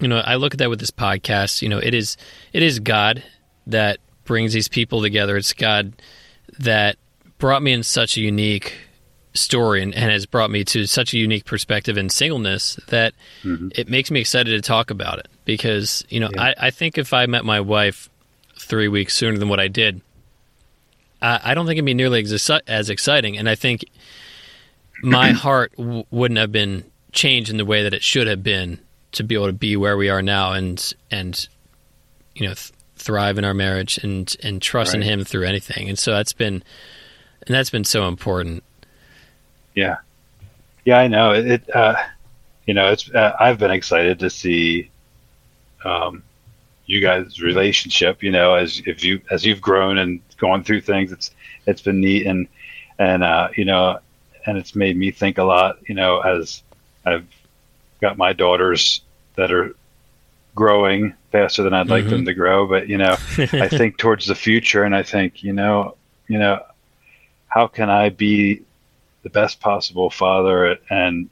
you 0.01 0.09
know, 0.09 0.19
I 0.19 0.37
look 0.37 0.55
at 0.55 0.59
that 0.59 0.71
with 0.71 0.81
this 0.81 0.91
podcast. 0.91 1.63
You 1.63 1.69
know, 1.69 1.79
it 1.79 1.95
is 1.95 2.17
it 2.53 2.63
is 2.63 2.81
God 2.81 3.23
that 3.67 3.99
brings 4.25 4.53
these 4.53 4.69
people 4.69 5.03
together. 5.03 5.37
It's 5.37 5.53
God 5.53 5.93
that 6.59 6.97
brought 7.39 7.63
me 7.63 7.73
in 7.73 7.83
such 7.83 8.17
a 8.17 8.21
unique 8.21 8.75
story 9.35 9.83
and, 9.83 9.95
and, 9.95 10.11
has 10.11 10.27
brought 10.27 10.51
me 10.51 10.65
to 10.65 10.87
such 10.87 11.15
a 11.15 11.19
unique 11.19 11.45
perspective 11.45 11.97
in 11.97 12.09
singleness 12.09 12.79
that 12.89 13.15
mm-hmm. 13.43 13.69
it 13.75 13.89
makes 13.89 14.11
me 14.11 14.21
excited 14.21 14.51
to 14.51 14.61
talk 14.61 14.91
about 14.91 15.19
it 15.19 15.29
because 15.45 16.05
you 16.09 16.21
know 16.21 16.29
yeah. 16.35 16.43
I, 16.43 16.55
I, 16.67 16.71
think 16.71 16.99
if 16.99 17.13
I 17.13 17.27
met 17.27 17.45
my 17.45 17.61
wife 17.61 18.11
three 18.59 18.89
weeks 18.89 19.15
sooner 19.15 19.39
than 19.39 19.49
what 19.49 19.61
I 19.61 19.69
did, 19.69 20.01
I, 21.21 21.41
I 21.45 21.55
don't 21.55 21.67
think 21.67 21.77
it'd 21.77 21.87
be 21.87 21.95
nearly 21.95 22.23
as, 22.23 22.51
as 22.67 22.91
exciting, 22.91 23.39
and 23.39 23.49
I 23.49 23.55
think 23.55 23.85
my 25.03 25.31
heart 25.33 25.73
w- 25.77 26.05
wouldn't 26.11 26.39
have 26.39 26.53
been 26.53 26.85
changed 27.13 27.51
in 27.51 27.57
the 27.57 27.65
way 27.65 27.83
that 27.83 27.95
it 27.95 28.03
should 28.03 28.27
have 28.27 28.43
been 28.43 28.79
to 29.13 29.23
be 29.23 29.35
able 29.35 29.47
to 29.47 29.53
be 29.53 29.77
where 29.77 29.97
we 29.97 30.09
are 30.09 30.23
now 30.23 30.53
and 30.53 30.95
and 31.11 31.49
you 32.35 32.47
know 32.47 32.55
th- 32.55 32.73
thrive 32.97 33.39
in 33.39 33.45
our 33.45 33.55
marriage 33.55 33.99
and 33.99 34.37
and 34.43 34.61
trust 34.61 34.93
right. 34.93 35.03
in 35.03 35.09
Him 35.09 35.25
through 35.25 35.47
anything, 35.47 35.89
and 35.89 35.99
so 35.99 36.13
that's 36.13 36.35
been 36.35 36.63
and 37.47 37.55
that's 37.55 37.71
been 37.71 37.85
so 37.85 38.07
important 38.09 38.63
yeah, 39.75 39.97
yeah, 40.85 40.99
I 40.99 41.09
know 41.09 41.33
it. 41.33 41.75
uh, 41.75 41.97
you 42.67 42.75
know, 42.75 42.89
it's. 42.89 43.11
Uh, 43.11 43.35
I've 43.39 43.59
been 43.59 43.71
excited 43.71 44.19
to 44.21 44.31
see 44.31 44.91
um, 45.85 46.23
you 46.87 47.01
guys' 47.01 47.41
relationship. 47.41 48.23
You 48.23 48.31
know, 48.31 48.55
as 48.55 48.83
if 48.87 49.03
you 49.05 49.21
as 49.31 49.45
you've 49.45 49.61
grown 49.61 49.99
and 49.99 50.21
gone 50.39 50.65
through 50.65 50.83
things, 50.83 51.13
it's 51.13 51.33
it's 51.67 51.83
been 51.83 52.01
neat 52.01 52.27
and 52.27 52.49
and 52.99 53.23
uh, 53.23 53.49
you 53.57 53.65
know, 53.65 53.99
and 54.47 54.59
it's 54.59 54.75
made 54.75 54.97
me 54.97 55.11
think 55.11 55.39
a 55.39 55.45
lot. 55.45 55.79
You 55.89 55.95
know, 55.95 56.21
as 56.21 56.63
I've 57.05 57.27
got 58.01 58.19
my 58.19 58.33
daughters 58.33 59.03
that 59.37 59.53
are 59.53 59.75
growing 60.55 61.15
faster 61.31 61.63
than 61.63 61.73
I'd 61.73 61.89
like 61.89 62.05
mm-hmm. 62.05 62.11
them 62.11 62.25
to 62.27 62.35
grow, 62.35 62.67
but 62.67 62.89
you 62.89 62.99
know, 62.99 63.17
I 63.39 63.69
think 63.69 63.99
towards 63.99 64.27
the 64.27 64.35
future, 64.35 64.85
and 64.85 64.95
I 64.95 65.03
think 65.03 65.43
you 65.43 65.53
know, 65.53 65.97
you 66.29 66.39
know, 66.39 66.63
how 67.49 67.67
can 67.67 67.91
I 67.91 68.11
be 68.11 68.63
the 69.23 69.31
best 69.31 69.61
possible 69.61 70.11
father 70.11 70.79
and 70.91 71.29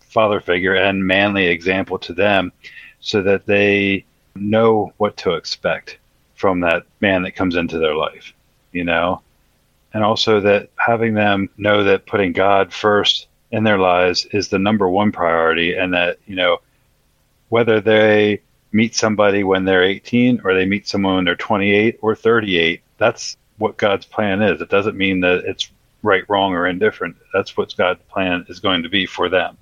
father 0.00 0.40
figure 0.40 0.74
and 0.74 1.06
manly 1.06 1.46
example 1.46 1.98
to 1.98 2.12
them 2.12 2.52
so 3.00 3.22
that 3.22 3.46
they 3.46 4.04
know 4.34 4.92
what 4.96 5.16
to 5.18 5.34
expect 5.34 5.98
from 6.34 6.60
that 6.60 6.84
man 7.00 7.22
that 7.22 7.32
comes 7.32 7.56
into 7.56 7.78
their 7.78 7.94
life, 7.94 8.32
you 8.72 8.84
know? 8.84 9.22
And 9.92 10.04
also 10.04 10.40
that 10.40 10.70
having 10.76 11.14
them 11.14 11.50
know 11.56 11.84
that 11.84 12.06
putting 12.06 12.32
God 12.32 12.72
first 12.72 13.28
in 13.50 13.64
their 13.64 13.78
lives 13.78 14.26
is 14.32 14.48
the 14.48 14.58
number 14.58 14.88
one 14.88 15.12
priority 15.12 15.74
and 15.74 15.92
that, 15.94 16.18
you 16.26 16.36
know, 16.36 16.58
whether 17.48 17.80
they 17.80 18.40
meet 18.72 18.94
somebody 18.94 19.42
when 19.42 19.64
they're 19.64 19.82
18 19.82 20.42
or 20.44 20.54
they 20.54 20.64
meet 20.64 20.86
someone 20.86 21.16
when 21.16 21.24
they're 21.24 21.34
28 21.34 21.98
or 22.02 22.14
38, 22.14 22.80
that's 22.98 23.36
what 23.58 23.76
God's 23.76 24.06
plan 24.06 24.42
is. 24.42 24.60
It 24.60 24.70
doesn't 24.70 24.96
mean 24.96 25.20
that 25.20 25.44
it's 25.44 25.70
right, 26.02 26.24
wrong, 26.28 26.52
or 26.54 26.66
indifferent. 26.66 27.16
That's 27.32 27.56
what 27.56 27.74
God's 27.76 28.02
plan 28.08 28.46
is 28.48 28.60
going 28.60 28.82
to 28.82 28.88
be 28.88 29.06
for 29.06 29.28
them, 29.28 29.56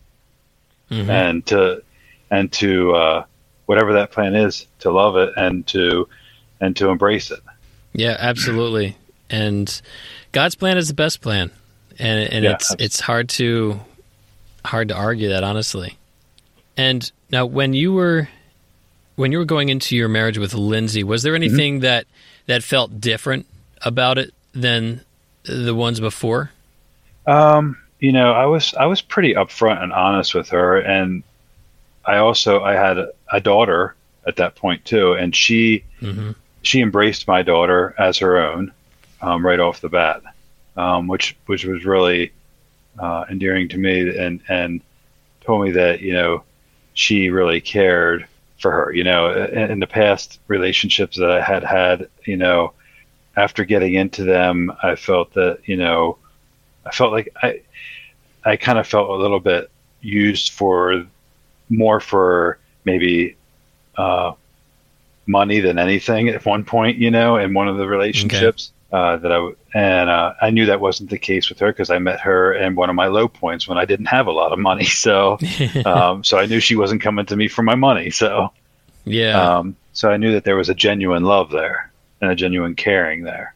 mm-hmm. 0.90 1.11
and 1.11 1.46
to 1.46 1.83
and 2.31 2.53
to 2.53 2.94
uh, 2.94 3.24
whatever 3.66 3.94
that 3.94 4.11
plan 4.11 4.35
is, 4.35 4.66
to 4.81 4.90
love 4.90 5.16
it 5.16 5.33
and 5.37 5.66
to 5.68 6.09
and 6.61 6.77
to 6.77 6.88
embrace 6.88 7.31
it. 7.31 7.40
Yeah, 7.92 8.16
absolutely. 8.18 8.96
And 9.31 9.81
God's 10.33 10.55
plan 10.55 10.79
is 10.79 10.88
the 10.88 10.94
best 10.94 11.20
plan, 11.20 11.51
and 11.98 12.33
and 12.33 12.44
yeah, 12.44 12.53
it's 12.53 12.64
absolutely. 12.64 12.85
it's 12.85 13.01
hard 13.01 13.29
to 13.31 13.81
hard 14.64 14.88
to 14.88 14.94
argue 14.94 15.29
that 15.31 15.44
honestly. 15.44 15.96
And 16.77 17.11
now, 17.31 17.44
when 17.46 17.74
you 17.74 17.92
were 17.92 18.29
when 19.16 19.33
you 19.33 19.38
were 19.38 19.44
going 19.44 19.68
into 19.68 19.96
your 19.96 20.09
marriage 20.09 20.38
with 20.38 20.55
Lindsay, 20.55 21.03
was 21.03 21.22
there 21.22 21.35
mm-hmm. 21.35 21.42
anything 21.42 21.74
mm-hmm. 21.74 21.83
that 21.83 22.07
that 22.46 22.62
felt 22.62 23.01
different 23.01 23.46
about 23.83 24.18
it 24.18 24.33
than 24.53 25.03
the 25.48 25.74
ones 25.74 26.00
before? 26.00 26.50
Um, 27.26 27.76
you 27.98 28.12
know, 28.12 28.32
I 28.32 28.46
was 28.46 28.74
I 28.74 28.87
was 28.87 29.00
pretty 29.00 29.34
upfront 29.34 29.82
and 29.82 29.92
honest 29.92 30.34
with 30.34 30.48
her, 30.50 30.78
and 30.78 31.22
I 32.04 32.18
also 32.18 32.62
I 32.62 32.74
had 32.74 32.98
a, 32.98 33.12
a 33.32 33.40
daughter 33.40 33.94
at 34.26 34.37
that 34.37 34.54
point 34.54 34.84
too, 34.84 35.14
and 35.14 35.34
she 35.34 35.84
mm-hmm. 36.00 36.32
she 36.62 36.80
embraced 36.80 37.26
my 37.26 37.42
daughter 37.42 37.94
as 37.98 38.18
her 38.18 38.38
own 38.38 38.72
um, 39.20 39.44
right 39.44 39.61
off 39.61 39.80
the 39.80 39.88
bat, 39.88 40.22
um, 40.76 41.08
which 41.08 41.37
which 41.46 41.64
was 41.64 41.84
really 41.84 42.32
uh, 42.98 43.24
endearing 43.30 43.68
to 43.68 43.78
me, 43.78 44.16
and 44.16 44.40
and 44.48 44.80
told 45.40 45.64
me 45.64 45.72
that 45.72 46.00
you 46.00 46.12
know 46.12 46.44
she 46.94 47.30
really 47.30 47.61
cared 47.61 48.26
for 48.58 48.70
her. 48.70 48.92
You 48.92 49.04
know, 49.04 49.32
in, 49.32 49.72
in 49.72 49.80
the 49.80 49.87
past 49.87 50.40
relationships 50.46 51.16
that 51.16 51.30
I 51.30 51.40
had 51.40 51.64
had, 51.64 52.08
you 52.24 52.37
know, 52.37 52.72
after 53.38 53.64
getting 53.64 53.94
into 53.94 54.24
them, 54.24 54.72
I 54.83 54.96
felt 54.96 55.33
that 55.35 55.61
you 55.64 55.77
know, 55.77 56.18
I 56.85 56.90
felt 56.90 57.12
like 57.12 57.33
I, 57.40 57.61
I 58.44 58.57
kind 58.57 58.79
of 58.79 58.87
felt 58.87 59.09
a 59.11 59.14
little 59.14 59.40
bit 59.40 59.70
used 60.01 60.53
for 60.53 61.07
more 61.70 62.01
for 62.01 62.59
maybe 62.85 63.37
uh, 63.96 64.33
money 65.27 65.61
than 65.61 65.79
anything 65.79 66.29
at 66.29 66.44
one 66.44 66.64
point, 66.64 66.98
you 66.98 67.11
know, 67.11 67.37
in 67.37 67.55
one 67.55 67.68
of 67.68 67.77
the 67.77 67.87
relationships. 67.87 68.70
Okay. 68.70 68.74
Uh, 68.90 69.18
that 69.18 69.31
I 69.31 69.51
and 69.74 70.09
uh, 70.09 70.33
I 70.40 70.48
knew 70.48 70.64
that 70.64 70.81
wasn't 70.81 71.11
the 71.11 71.18
case 71.18 71.51
with 71.51 71.59
her 71.59 71.70
because 71.70 71.90
I 71.90 71.98
met 71.98 72.20
her 72.20 72.55
in 72.55 72.74
one 72.74 72.88
of 72.88 72.96
my 72.96 73.09
low 73.09 73.29
points 73.29 73.68
when 73.68 73.77
I 73.77 73.85
didn't 73.85 74.07
have 74.07 74.27
a 74.27 74.33
lot 74.33 74.51
of 74.51 74.59
money. 74.59 74.85
So, 75.07 75.38
um, 75.85 76.24
so 76.24 76.38
I 76.38 76.46
knew 76.46 76.59
she 76.59 76.74
wasn't 76.74 77.03
coming 77.03 77.27
to 77.27 77.37
me 77.37 77.48
for 77.48 77.62
my 77.62 77.74
money. 77.74 78.09
So, 78.09 78.51
yeah. 79.05 79.59
Um, 79.59 79.77
so 79.92 80.11
I 80.11 80.16
knew 80.16 80.33
that 80.33 80.44
there 80.44 80.57
was 80.57 80.70
a 80.70 80.74
genuine 80.74 81.24
love 81.24 81.51
there 81.51 81.88
and 82.20 82.31
a 82.31 82.35
genuine 82.35 82.74
caring 82.74 83.22
there. 83.22 83.54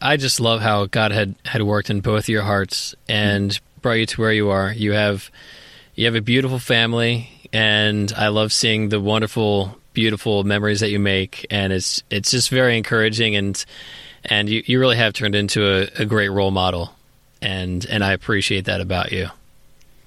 I 0.00 0.16
just 0.16 0.40
love 0.40 0.60
how 0.60 0.86
God 0.86 1.12
had 1.12 1.34
had 1.44 1.62
worked 1.62 1.90
in 1.90 2.00
both 2.00 2.24
of 2.24 2.28
your 2.28 2.42
hearts 2.42 2.94
and 3.08 3.58
brought 3.80 3.94
you 3.94 4.06
to 4.06 4.20
where 4.20 4.32
you 4.32 4.50
are. 4.50 4.72
You 4.72 4.92
have 4.92 5.30
you 5.94 6.04
have 6.04 6.14
a 6.14 6.20
beautiful 6.20 6.58
family, 6.58 7.30
and 7.52 8.12
I 8.16 8.28
love 8.28 8.52
seeing 8.52 8.90
the 8.90 9.00
wonderful, 9.00 9.78
beautiful 9.94 10.44
memories 10.44 10.80
that 10.80 10.90
you 10.90 10.98
make, 10.98 11.46
and 11.50 11.72
it's 11.72 12.02
it's 12.10 12.30
just 12.30 12.50
very 12.50 12.76
encouraging 12.76 13.36
and 13.36 13.64
and 14.24 14.48
you, 14.48 14.62
you 14.66 14.80
really 14.80 14.96
have 14.96 15.12
turned 15.12 15.34
into 15.34 15.64
a, 15.64 16.02
a 16.02 16.04
great 16.04 16.28
role 16.28 16.50
model, 16.50 16.94
and 17.40 17.84
and 17.86 18.04
I 18.04 18.12
appreciate 18.12 18.66
that 18.66 18.80
about 18.80 19.12
you. 19.12 19.28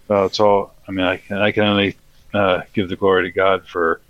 Well, 0.07 0.25
it's 0.25 0.39
all. 0.39 0.73
I 0.87 0.91
mean, 0.91 1.05
I 1.05 1.17
can 1.17 1.37
I 1.37 1.51
can 1.51 1.63
only 1.63 1.95
uh, 2.33 2.61
give 2.73 2.89
the 2.89 2.95
glory 2.95 3.23
to 3.23 3.31
God 3.31 3.65
for 3.65 4.01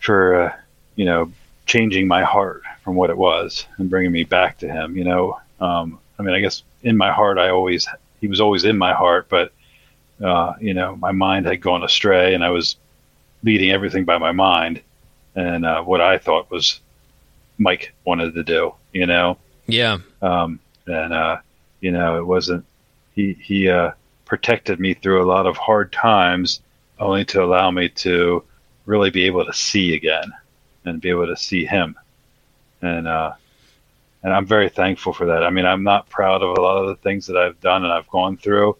for 0.00 0.42
uh, 0.42 0.56
you 0.96 1.04
know 1.04 1.32
changing 1.66 2.06
my 2.06 2.22
heart 2.22 2.62
from 2.88 2.96
what 2.96 3.10
it 3.10 3.18
was 3.18 3.66
and 3.76 3.90
bringing 3.90 4.12
me 4.12 4.24
back 4.24 4.58
to 4.58 4.68
Him. 4.68 4.96
You 4.96 5.04
know, 5.04 5.38
um, 5.60 5.98
I 6.18 6.22
mean, 6.22 6.34
I 6.34 6.40
guess 6.40 6.62
in 6.82 6.96
my 6.96 7.12
heart, 7.12 7.38
I 7.38 7.50
always 7.50 7.86
He 8.20 8.26
was 8.26 8.40
always 8.40 8.64
in 8.64 8.78
my 8.78 8.94
heart, 8.94 9.28
but 9.28 9.52
uh, 10.24 10.54
you 10.60 10.74
know, 10.74 10.96
my 10.96 11.12
mind 11.12 11.46
had 11.46 11.60
gone 11.60 11.84
astray, 11.84 12.34
and 12.34 12.42
I 12.42 12.50
was 12.50 12.76
leading 13.44 13.70
everything 13.70 14.04
by 14.04 14.18
my 14.18 14.32
mind 14.32 14.80
and 15.36 15.64
uh, 15.64 15.82
what 15.82 16.00
I 16.00 16.18
thought 16.18 16.50
was 16.50 16.80
Mike 17.58 17.94
wanted 18.04 18.34
to 18.34 18.42
do 18.42 18.74
you 18.92 19.06
know? 19.06 19.36
Yeah. 19.66 19.98
Um, 20.22 20.58
and, 20.86 21.12
uh, 21.12 21.38
you 21.80 21.92
know, 21.92 22.18
it 22.18 22.26
wasn't, 22.26 22.64
he, 23.14 23.34
he, 23.34 23.68
uh, 23.68 23.92
protected 24.24 24.80
me 24.80 24.94
through 24.94 25.22
a 25.22 25.28
lot 25.28 25.46
of 25.46 25.56
hard 25.56 25.92
times 25.92 26.60
only 26.98 27.24
to 27.24 27.42
allow 27.42 27.70
me 27.70 27.88
to 27.88 28.42
really 28.86 29.10
be 29.10 29.24
able 29.24 29.44
to 29.44 29.52
see 29.52 29.94
again 29.94 30.32
and 30.84 31.00
be 31.00 31.08
able 31.10 31.26
to 31.26 31.36
see 31.36 31.64
him. 31.64 31.96
And, 32.82 33.08
uh, 33.08 33.32
and 34.22 34.32
I'm 34.32 34.46
very 34.46 34.68
thankful 34.68 35.12
for 35.12 35.26
that. 35.26 35.44
I 35.44 35.50
mean, 35.50 35.66
I'm 35.66 35.82
not 35.82 36.08
proud 36.08 36.42
of 36.42 36.56
a 36.56 36.60
lot 36.60 36.82
of 36.82 36.88
the 36.88 36.96
things 36.96 37.26
that 37.26 37.36
I've 37.36 37.60
done 37.60 37.84
and 37.84 37.92
I've 37.92 38.08
gone 38.08 38.36
through. 38.36 38.76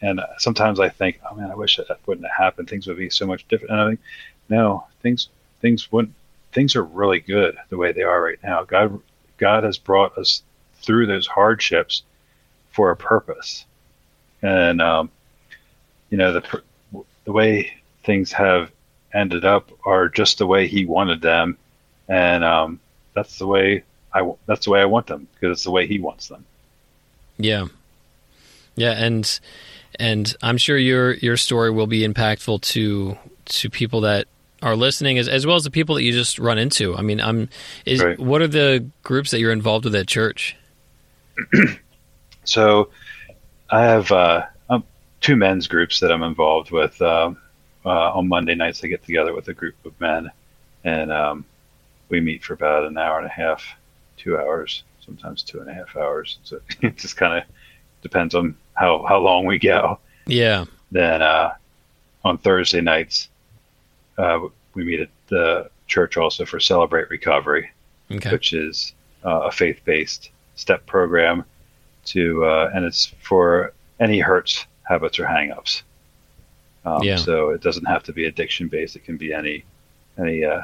And 0.00 0.20
sometimes 0.38 0.78
I 0.78 0.88
think, 0.88 1.20
oh 1.28 1.34
man, 1.34 1.50
I 1.50 1.56
wish 1.56 1.76
that 1.76 1.98
wouldn't 2.06 2.26
have 2.26 2.36
happened. 2.36 2.68
Things 2.68 2.86
would 2.86 2.96
be 2.96 3.10
so 3.10 3.26
much 3.26 3.46
different. 3.48 3.72
And 3.72 3.80
I 3.80 3.88
think, 3.88 4.00
no, 4.48 4.86
things, 5.02 5.28
things 5.60 5.90
wouldn't, 5.90 6.14
things 6.52 6.76
are 6.76 6.84
really 6.84 7.20
good 7.20 7.56
the 7.68 7.76
way 7.76 7.92
they 7.92 8.02
are 8.02 8.22
right 8.22 8.38
now. 8.42 8.64
God 8.64 9.00
God 9.38 9.64
has 9.64 9.78
brought 9.78 10.18
us 10.18 10.42
through 10.80 11.06
those 11.06 11.26
hardships 11.26 12.02
for 12.70 12.90
a 12.90 12.96
purpose. 12.96 13.64
And, 14.42 14.82
um, 14.82 15.10
you 16.10 16.18
know, 16.18 16.32
the, 16.32 16.62
the 17.24 17.32
way 17.32 17.72
things 18.04 18.32
have 18.32 18.70
ended 19.14 19.44
up 19.44 19.70
are 19.84 20.08
just 20.08 20.38
the 20.38 20.46
way 20.46 20.66
he 20.66 20.84
wanted 20.84 21.22
them. 21.22 21.56
And, 22.08 22.44
um, 22.44 22.80
that's 23.18 23.38
the 23.38 23.46
way 23.46 23.82
I, 24.12 24.32
that's 24.46 24.64
the 24.64 24.70
way 24.70 24.80
I 24.80 24.84
want 24.84 25.08
them 25.08 25.26
because 25.34 25.56
it's 25.56 25.64
the 25.64 25.72
way 25.72 25.86
he 25.86 25.98
wants 25.98 26.28
them. 26.28 26.44
Yeah. 27.36 27.66
Yeah. 28.76 28.92
And, 28.92 29.40
and 29.98 30.34
I'm 30.40 30.56
sure 30.56 30.78
your, 30.78 31.14
your 31.14 31.36
story 31.36 31.70
will 31.70 31.88
be 31.88 32.06
impactful 32.06 32.60
to, 32.62 33.18
to 33.46 33.70
people 33.70 34.02
that 34.02 34.28
are 34.62 34.76
listening, 34.76 35.18
as, 35.18 35.28
as 35.28 35.46
well 35.46 35.56
as 35.56 35.64
the 35.64 35.70
people 35.70 35.96
that 35.96 36.04
you 36.04 36.12
just 36.12 36.38
run 36.38 36.58
into. 36.58 36.96
I 36.96 37.02
mean, 37.02 37.20
I'm 37.20 37.48
is 37.84 38.02
right. 38.02 38.18
what 38.18 38.40
are 38.40 38.48
the 38.48 38.88
groups 39.02 39.32
that 39.32 39.40
you're 39.40 39.52
involved 39.52 39.84
with 39.84 39.94
at 39.94 40.06
church? 40.06 40.56
so, 42.44 42.90
I 43.70 43.82
have 43.82 44.10
uh, 44.10 44.46
um, 44.70 44.84
two 45.20 45.36
men's 45.36 45.66
groups 45.68 46.00
that 46.00 46.10
I'm 46.10 46.22
involved 46.22 46.70
with. 46.70 47.00
Uh, 47.00 47.34
uh, 47.84 48.12
on 48.12 48.28
Monday 48.28 48.54
nights, 48.54 48.82
I 48.82 48.88
get 48.88 49.04
together 49.04 49.32
with 49.32 49.48
a 49.48 49.54
group 49.54 49.76
of 49.84 49.98
men, 50.00 50.30
and 50.84 51.12
um, 51.12 51.44
we 52.08 52.20
meet 52.20 52.42
for 52.42 52.54
about 52.54 52.84
an 52.84 52.96
hour 52.98 53.18
and 53.18 53.26
a 53.26 53.30
half, 53.30 53.64
two 54.16 54.38
hours, 54.38 54.84
sometimes 55.04 55.42
two 55.42 55.60
and 55.60 55.68
a 55.68 55.74
half 55.74 55.96
hours. 55.96 56.38
So 56.44 56.60
it 56.80 56.96
just 56.96 57.16
kind 57.16 57.38
of 57.38 57.44
depends 58.02 58.34
on 58.34 58.56
how 58.74 59.04
how 59.06 59.18
long 59.18 59.46
we 59.46 59.58
go. 59.58 59.98
Yeah. 60.26 60.64
Then 60.90 61.22
uh, 61.22 61.54
on 62.24 62.38
Thursday 62.38 62.80
nights, 62.80 63.28
uh, 64.16 64.40
we 64.74 64.84
meet 64.84 65.00
at 65.00 65.10
the 65.28 65.70
church 65.86 66.16
also 66.16 66.44
for 66.44 66.60
Celebrate 66.60 67.10
Recovery, 67.10 67.70
okay. 68.10 68.30
which 68.30 68.52
is 68.52 68.94
uh, 69.24 69.40
a 69.40 69.50
faith 69.50 69.80
based 69.84 70.30
step 70.54 70.86
program 70.86 71.44
to, 72.06 72.44
uh, 72.44 72.70
and 72.74 72.84
it's 72.84 73.06
for 73.22 73.72
any 74.00 74.18
hurts, 74.20 74.66
habits, 74.82 75.18
or 75.18 75.24
hangups. 75.24 75.82
Um, 76.84 77.02
yeah. 77.02 77.16
So 77.16 77.50
it 77.50 77.62
doesn't 77.62 77.84
have 77.84 78.02
to 78.04 78.12
be 78.12 78.26
addiction 78.26 78.68
based. 78.68 78.96
It 78.96 79.04
can 79.04 79.16
be 79.16 79.32
any, 79.32 79.64
any, 80.18 80.44
uh, 80.44 80.62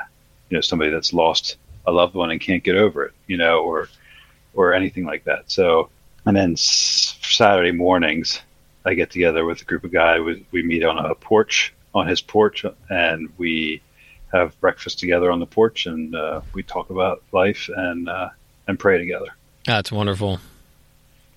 you 0.50 0.56
know, 0.56 0.60
somebody 0.60 0.90
that's 0.90 1.12
lost 1.12 1.56
a 1.86 1.92
loved 1.92 2.14
one 2.14 2.30
and 2.30 2.40
can't 2.40 2.62
get 2.62 2.76
over 2.76 3.04
it, 3.04 3.12
you 3.26 3.36
know, 3.36 3.60
or, 3.60 3.88
or 4.54 4.74
anything 4.74 5.04
like 5.04 5.24
that. 5.24 5.50
So, 5.50 5.90
and 6.24 6.36
then 6.36 6.56
Saturday 6.56 7.72
mornings, 7.72 8.40
I 8.84 8.94
get 8.94 9.10
together 9.10 9.44
with 9.44 9.62
a 9.62 9.64
group 9.64 9.84
of 9.84 9.92
guys. 9.92 10.20
We, 10.20 10.46
we 10.50 10.62
meet 10.62 10.84
on 10.84 10.98
a 10.98 11.14
porch 11.14 11.72
on 11.94 12.06
his 12.06 12.20
porch, 12.20 12.64
and 12.88 13.32
we 13.38 13.80
have 14.32 14.58
breakfast 14.60 14.98
together 14.98 15.30
on 15.30 15.40
the 15.40 15.46
porch, 15.46 15.86
and 15.86 16.14
uh, 16.14 16.40
we 16.52 16.62
talk 16.62 16.90
about 16.90 17.22
life 17.32 17.70
and 17.74 18.08
uh, 18.08 18.30
and 18.66 18.78
pray 18.78 18.98
together. 18.98 19.28
That's 19.64 19.92
wonderful. 19.92 20.40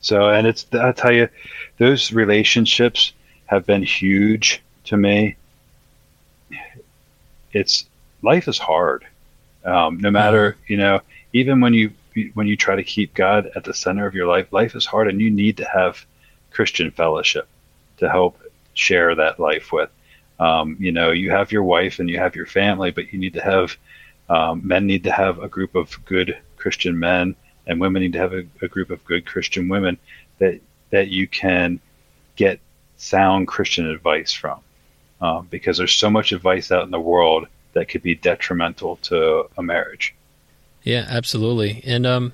So, 0.01 0.29
and 0.29 0.47
it's 0.47 0.65
I 0.73 0.91
tell 0.93 1.13
you, 1.13 1.29
those 1.77 2.11
relationships 2.11 3.13
have 3.45 3.65
been 3.65 3.83
huge 3.83 4.61
to 4.85 4.97
me. 4.97 5.35
It's 7.53 7.85
life 8.21 8.47
is 8.47 8.57
hard. 8.57 9.05
Um, 9.63 9.99
no 9.99 10.11
matter 10.11 10.55
you 10.67 10.77
know, 10.77 11.01
even 11.33 11.59
when 11.59 11.73
you 11.73 11.91
when 12.33 12.47
you 12.47 12.55
try 12.55 12.75
to 12.75 12.83
keep 12.83 13.13
God 13.13 13.51
at 13.55 13.63
the 13.63 13.73
center 13.73 14.07
of 14.07 14.15
your 14.15 14.27
life, 14.27 14.51
life 14.51 14.75
is 14.75 14.85
hard, 14.85 15.07
and 15.07 15.21
you 15.21 15.29
need 15.29 15.57
to 15.57 15.65
have 15.65 16.05
Christian 16.51 16.91
fellowship 16.91 17.47
to 17.97 18.09
help 18.09 18.39
share 18.73 19.15
that 19.15 19.39
life 19.39 19.71
with. 19.71 19.89
Um, 20.39 20.77
you 20.79 20.91
know, 20.91 21.11
you 21.11 21.31
have 21.31 21.51
your 21.51 21.63
wife 21.63 21.99
and 21.99 22.09
you 22.09 22.19
have 22.19 22.35
your 22.35 22.45
family, 22.45 22.91
but 22.91 23.11
you 23.11 23.19
need 23.19 23.33
to 23.33 23.41
have 23.41 23.77
um, 24.29 24.61
men 24.63 24.85
need 24.85 25.03
to 25.05 25.11
have 25.11 25.39
a 25.39 25.47
group 25.47 25.75
of 25.75 26.03
good 26.05 26.37
Christian 26.57 26.99
men, 26.99 27.35
and 27.65 27.79
women 27.79 28.01
need 28.01 28.13
to 28.13 28.19
have 28.19 28.33
a, 28.33 28.43
a 28.61 28.67
group 28.67 28.89
of 28.89 29.03
good 29.05 29.25
Christian 29.25 29.69
women 29.69 29.97
that 30.39 30.59
that 30.89 31.09
you 31.09 31.27
can 31.27 31.79
get 32.35 32.59
sound 32.97 33.47
Christian 33.47 33.87
advice 33.87 34.31
from, 34.33 34.59
um, 35.21 35.47
because 35.49 35.77
there's 35.77 35.93
so 35.93 36.09
much 36.09 36.31
advice 36.31 36.71
out 36.71 36.83
in 36.83 36.91
the 36.91 36.99
world 36.99 37.47
that 37.77 37.89
could 37.89 38.01
be 38.01 38.15
detrimental 38.15 38.95
to 38.97 39.47
a 39.57 39.63
marriage. 39.63 40.15
Yeah, 40.83 41.05
absolutely. 41.07 41.83
And 41.85 42.05
um, 42.05 42.33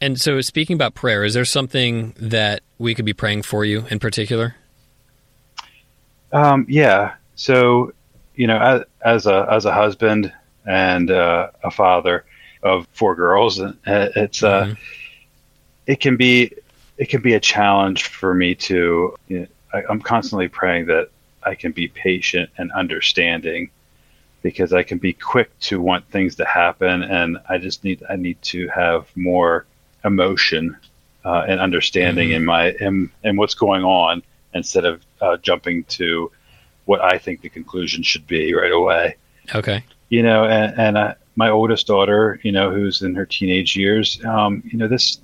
and 0.00 0.20
so 0.20 0.40
speaking 0.40 0.74
about 0.74 0.94
prayer, 0.94 1.24
is 1.24 1.34
there 1.34 1.44
something 1.44 2.14
that 2.18 2.62
we 2.78 2.94
could 2.94 3.04
be 3.04 3.12
praying 3.12 3.42
for 3.42 3.64
you 3.64 3.86
in 3.90 3.98
particular? 3.98 4.56
Um, 6.32 6.66
yeah. 6.68 7.14
So, 7.36 7.92
you 8.34 8.46
know, 8.46 8.58
as, 8.58 8.82
as 9.04 9.26
a 9.26 9.46
as 9.50 9.64
a 9.64 9.72
husband 9.72 10.32
and 10.66 11.10
uh, 11.10 11.50
a 11.62 11.70
father 11.70 12.24
of 12.62 12.88
four 12.92 13.14
girls, 13.14 13.60
uh, 13.60 13.72
it's 13.86 14.42
uh, 14.42 14.64
mm-hmm. 14.64 14.72
it 15.86 16.00
can 16.00 16.16
be 16.16 16.52
it 16.98 17.08
can 17.08 17.22
be 17.22 17.34
a 17.34 17.40
challenge 17.40 18.04
for 18.04 18.34
me 18.34 18.54
to. 18.54 19.16
You 19.28 19.40
know, 19.40 19.46
I, 19.72 19.82
I'm 19.88 20.00
constantly 20.00 20.48
praying 20.48 20.86
that 20.86 21.10
I 21.42 21.54
can 21.54 21.72
be 21.72 21.88
patient 21.88 22.50
and 22.58 22.72
understanding 22.72 23.70
because 24.46 24.72
I 24.72 24.84
can 24.84 24.98
be 24.98 25.12
quick 25.12 25.50
to 25.62 25.80
want 25.80 26.08
things 26.08 26.36
to 26.36 26.44
happen, 26.44 27.02
and 27.02 27.36
I 27.48 27.58
just 27.58 27.82
need 27.82 28.04
I 28.08 28.14
need 28.14 28.40
to 28.42 28.68
have 28.68 29.08
more 29.16 29.66
emotion 30.04 30.76
uh, 31.24 31.42
and 31.48 31.58
understanding 31.58 32.28
mm-hmm. 32.28 32.36
in 32.36 32.44
my 32.44 32.70
in, 32.80 33.10
in 33.24 33.36
what's 33.36 33.54
going 33.54 33.82
on 33.82 34.22
instead 34.54 34.84
of 34.84 35.04
uh, 35.20 35.36
jumping 35.38 35.82
to 35.98 36.30
what 36.84 37.00
I 37.02 37.18
think 37.18 37.40
the 37.40 37.48
conclusion 37.48 38.04
should 38.04 38.24
be 38.28 38.54
right 38.54 38.70
away. 38.70 39.16
Okay. 39.52 39.82
You 40.10 40.22
know, 40.22 40.44
and, 40.44 40.78
and 40.78 40.96
uh, 40.96 41.14
my 41.34 41.50
oldest 41.50 41.88
daughter, 41.88 42.38
you 42.44 42.52
know, 42.52 42.70
who's 42.70 43.02
in 43.02 43.16
her 43.16 43.26
teenage 43.26 43.74
years, 43.74 44.24
um, 44.24 44.62
you 44.64 44.78
know, 44.78 44.86
this 44.86 45.18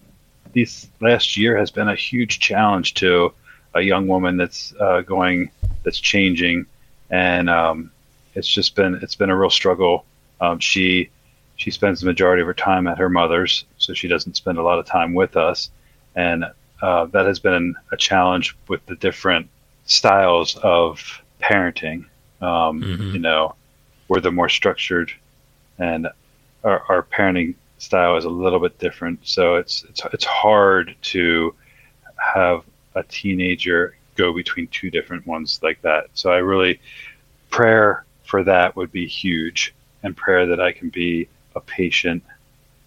this 0.53 0.89
last 1.01 1.37
year 1.37 1.57
has 1.57 1.71
been 1.71 1.89
a 1.89 1.95
huge 1.95 2.41
challenge 2.41 2.95
to 2.95 3.33
a 3.75 3.83
young 3.83 4.09
woman 4.09 4.37
that's 4.37 4.75
uh, 4.81 5.03
going, 5.03 5.49
that's 5.85 6.01
changing, 6.01 6.67
and 7.09 7.49
um, 7.49 7.93
it's 8.35 8.49
just 8.49 8.75
been 8.75 8.95
it's 9.03 9.15
been 9.15 9.31
a 9.31 9.37
real 9.37 9.51
struggle. 9.51 10.05
Um, 10.41 10.59
she 10.59 11.11
she 11.57 11.71
spends 11.71 12.01
the 12.01 12.07
majority 12.07 12.43
of 12.43 12.47
her 12.47 12.55
time 12.55 12.87
at 12.87 12.99
her 12.99 13.09
mother's, 13.09 13.65
so 13.79 13.95
she 13.95 14.09
doesn't 14.09 14.37
spend 14.37 14.59
a 14.59 14.63
lot 14.63 14.79
of 14.79 14.87
time 14.87 15.15
with 15.15 15.37
us, 15.37 15.71
and 16.15 16.45
uh, 16.81 17.07
that 17.07 17.27
has 17.27 17.39
been 17.39 17.75
a 17.93 17.97
challenge 17.97 18.57
with 18.69 18.85
the 18.87 18.97
different 18.97 19.49
styles 19.85 20.57
of 20.63 21.23
parenting. 21.41 22.05
Um, 22.41 22.83
mm-hmm. 22.83 23.11
You 23.13 23.19
know, 23.19 23.55
we're 24.09 24.21
the 24.21 24.33
more 24.33 24.49
structured, 24.49 25.13
and 25.79 26.09
our, 26.65 26.83
our 26.89 27.03
parenting 27.03 27.55
style 27.79 28.17
is 28.17 28.25
a 28.25 28.31
little 28.31 28.59
bit 28.59 28.79
different. 28.79 29.21
So 29.23 29.57
it's 29.57 29.85
it's 29.85 30.03
it's 30.13 30.25
hard 30.25 30.97
to 31.03 31.55
have 32.17 32.65
a 32.95 33.03
teenager 33.05 33.97
go 34.17 34.33
between 34.33 34.67
two 34.69 34.91
different 34.91 35.27
ones 35.27 35.61
like 35.63 35.81
that. 35.83 36.07
So 36.15 36.31
I 36.31 36.39
really 36.39 36.81
prayer 37.51 38.05
for 38.33 38.43
that 38.43 38.75
would 38.77 38.91
be 38.91 39.07
huge, 39.07 39.75
and 40.03 40.17
prayer 40.17 40.47
that 40.47 40.59
I 40.59 40.73
can 40.73 40.89
be 40.89 41.29
a 41.55 41.61
patient 41.61 42.23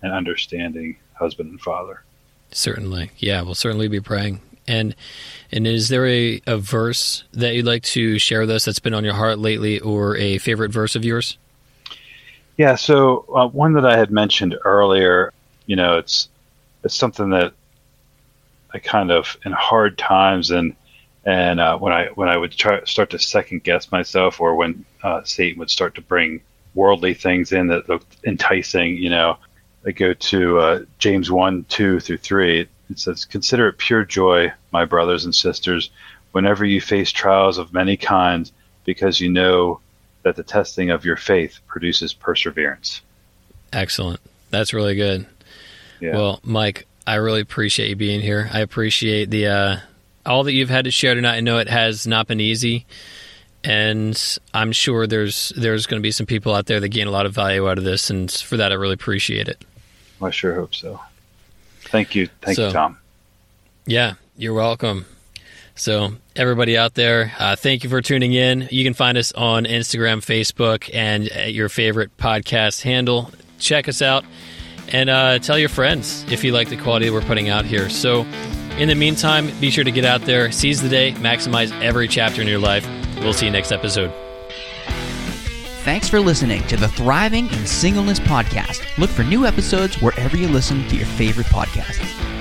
and 0.02 0.12
understanding 0.12 0.98
husband 1.14 1.52
and 1.52 1.62
father. 1.62 2.02
Certainly, 2.50 3.12
yeah, 3.20 3.44
we'll 3.44 3.54
certainly 3.54 3.88
be 3.88 4.00
praying. 4.00 4.42
And 4.68 4.96
and 5.52 5.68
is 5.68 5.90
there 5.90 6.08
a, 6.08 6.42
a 6.48 6.58
verse 6.58 7.26
that 7.32 7.54
you'd 7.54 7.68
like 7.68 7.84
to 7.84 8.18
share 8.18 8.40
with 8.40 8.50
us 8.50 8.66
that's 8.66 8.80
been 8.80 8.96
on 8.96 9.04
your 9.04 9.14
heart 9.14 9.38
lately, 9.38 9.80
or 9.80 10.18
a 10.18 10.40
favorite 10.40 10.72
verse 10.72 10.96
of 10.96 11.06
yours? 11.06 11.38
Yeah, 12.58 12.74
so 12.74 13.26
uh, 13.36 13.48
one 13.48 13.74
that 13.74 13.86
I 13.86 13.98
had 13.98 14.10
mentioned 14.10 14.58
earlier, 14.66 15.32
you 15.68 15.76
know, 15.76 16.00
it's 16.00 16.28
it's 16.84 16.96
something 16.96 17.30
that 17.30 17.54
I 18.74 18.80
kind 18.80 19.12
of 19.12 19.38
in 19.46 19.52
hard 19.52 20.00
times 20.00 20.50
and 20.50 20.76
and 21.26 21.60
uh, 21.60 21.78
when 21.78 21.92
I 21.92 22.08
when 22.16 22.30
I 22.30 22.38
would 22.38 22.52
try, 22.52 22.84
start 22.84 23.10
to 23.12 23.20
second 23.20 23.64
guess 23.64 23.92
myself, 23.92 24.40
or 24.40 24.56
when 24.56 24.86
uh, 25.02 25.24
Satan 25.24 25.60
would 25.60 25.72
start 25.72 25.96
to 25.96 26.02
bring 26.02 26.42
worldly 26.76 27.14
things 27.14 27.52
in 27.52 27.68
that 27.68 27.90
looked 27.90 28.18
enticing, 28.26 28.98
you 28.98 29.10
know, 29.10 29.38
I 29.86 29.92
go 29.92 30.14
to 30.14 30.60
uh, 30.60 30.80
James 31.00 31.32
one 31.32 31.66
two 31.68 32.00
through 32.00 32.18
three. 32.18 32.68
It 32.90 33.00
says, 33.00 33.26
"Consider 33.26 33.70
it 33.70 33.80
pure 33.80 34.06
joy, 34.06 34.54
my 34.72 34.86
brothers 34.86 35.26
and 35.26 35.34
sisters, 35.34 35.90
whenever 36.32 36.64
you 36.64 36.80
face 36.80 37.12
trials 37.12 37.58
of 37.58 37.74
many 37.74 37.98
kinds, 37.98 38.52
because 38.84 39.20
you 39.20 39.30
know 39.30 39.80
that 40.22 40.36
the 40.36 40.44
testing 40.44 40.92
of 40.92 41.06
your 41.06 41.18
faith 41.18 41.60
produces 41.68 42.14
perseverance." 42.14 43.02
Excellent. 43.74 44.20
That's 44.52 44.74
really 44.74 44.96
good. 44.96 45.26
Yeah. 46.00 46.16
Well, 46.16 46.40
Mike, 46.44 46.86
I 47.08 47.16
really 47.16 47.42
appreciate 47.42 47.90
you 47.90 47.96
being 47.96 48.22
here. 48.22 48.48
I 48.54 48.60
appreciate 48.60 49.32
the 49.32 49.48
uh, 49.48 49.78
all 50.26 50.44
that 50.44 50.54
you've 50.54 50.70
had 50.70 50.86
to 50.86 50.92
share 50.92 51.16
tonight. 51.16 51.38
I 51.38 51.40
know 51.40 51.58
it 51.58 51.70
has 51.70 52.06
not 52.08 52.28
been 52.28 52.40
easy, 52.40 52.86
and 53.64 54.38
I'm 54.54 54.72
sure 54.72 55.08
there's 55.08 55.54
there's 55.56 55.86
going 55.86 56.00
to 56.00 56.04
be 56.04 56.12
some 56.12 56.26
people 56.26 56.54
out 56.54 56.66
there 56.66 56.80
that 56.80 56.90
gain 56.90 57.08
a 57.08 57.12
lot 57.12 57.26
of 57.26 57.34
value 57.34 57.70
out 57.70 57.78
of 57.78 57.84
this, 57.84 58.10
and 58.10 58.32
for 58.32 58.58
that, 58.58 58.72
I 58.72 58.76
really 58.76 58.94
appreciate 58.94 59.48
it. 59.48 59.64
I 60.22 60.30
sure 60.30 60.56
hope 60.56 60.74
so. 60.74 61.00
Thank 61.82 62.16
you, 62.16 62.30
thank 62.42 62.56
so, 62.56 62.68
you, 62.68 62.74
Tom. 62.74 62.98
Yeah, 63.86 64.14
you're 64.38 64.54
welcome. 64.54 65.06
So, 65.78 66.14
everybody 66.38 66.78
out 66.78 66.94
there, 66.94 67.34
uh, 67.38 67.58
thank 67.58 67.84
you 67.84 67.90
for 67.90 68.02
tuning 68.02 68.34
in. 68.34 68.70
You 68.72 68.86
can 68.86 68.94
find 68.94 69.18
us 69.18 69.34
on 69.34 69.66
Instagram, 69.66 70.20
Facebook, 70.26 70.90
and 70.94 71.28
at 71.28 71.54
your 71.54 71.68
favorite 71.68 72.16
podcast 72.18 72.82
handle. 72.82 73.30
Check 73.60 73.90
us 73.90 74.02
out 74.02 74.24
and 74.90 75.10
uh, 75.10 75.40
tell 75.40 75.60
your 75.60 75.70
friends 75.70 76.26
if 76.32 76.46
you 76.46 76.54
like 76.54 76.70
the 76.70 76.78
quality 76.78 77.10
we're 77.10 77.22
putting 77.22 77.50
out 77.50 77.66
here. 77.66 77.90
So, 77.90 78.26
in 78.78 78.90
the 78.90 78.96
meantime, 78.96 79.52
be 79.60 79.70
sure 79.70 79.84
to 79.84 79.92
get 79.92 80.06
out 80.06 80.22
there, 80.22 80.52
seize 80.52 80.82
the 80.82 80.90
day, 80.90 81.14
maximize 81.14 81.72
every 81.82 82.08
chapter 82.08 82.42
in 82.42 82.48
your 82.48 82.60
life. 82.60 82.88
We'll 83.20 83.34
see 83.34 83.46
you 83.46 83.52
next 83.52 83.72
episode. 83.72 84.12
Thanks 85.84 86.10
for 86.10 86.20
listening 86.20 86.66
to 86.68 86.78
the 86.78 86.88
Thriving 86.88 87.46
in 87.46 87.66
Singleness 87.68 88.20
podcast. 88.20 88.86
Look 88.98 89.10
for 89.10 89.24
new 89.24 89.46
episodes 89.46 90.02
wherever 90.02 90.36
you 90.36 90.48
listen 90.48 90.88
to 90.88 90.96
your 90.96 91.06
favorite 91.06 91.48
podcasts. 91.48 92.35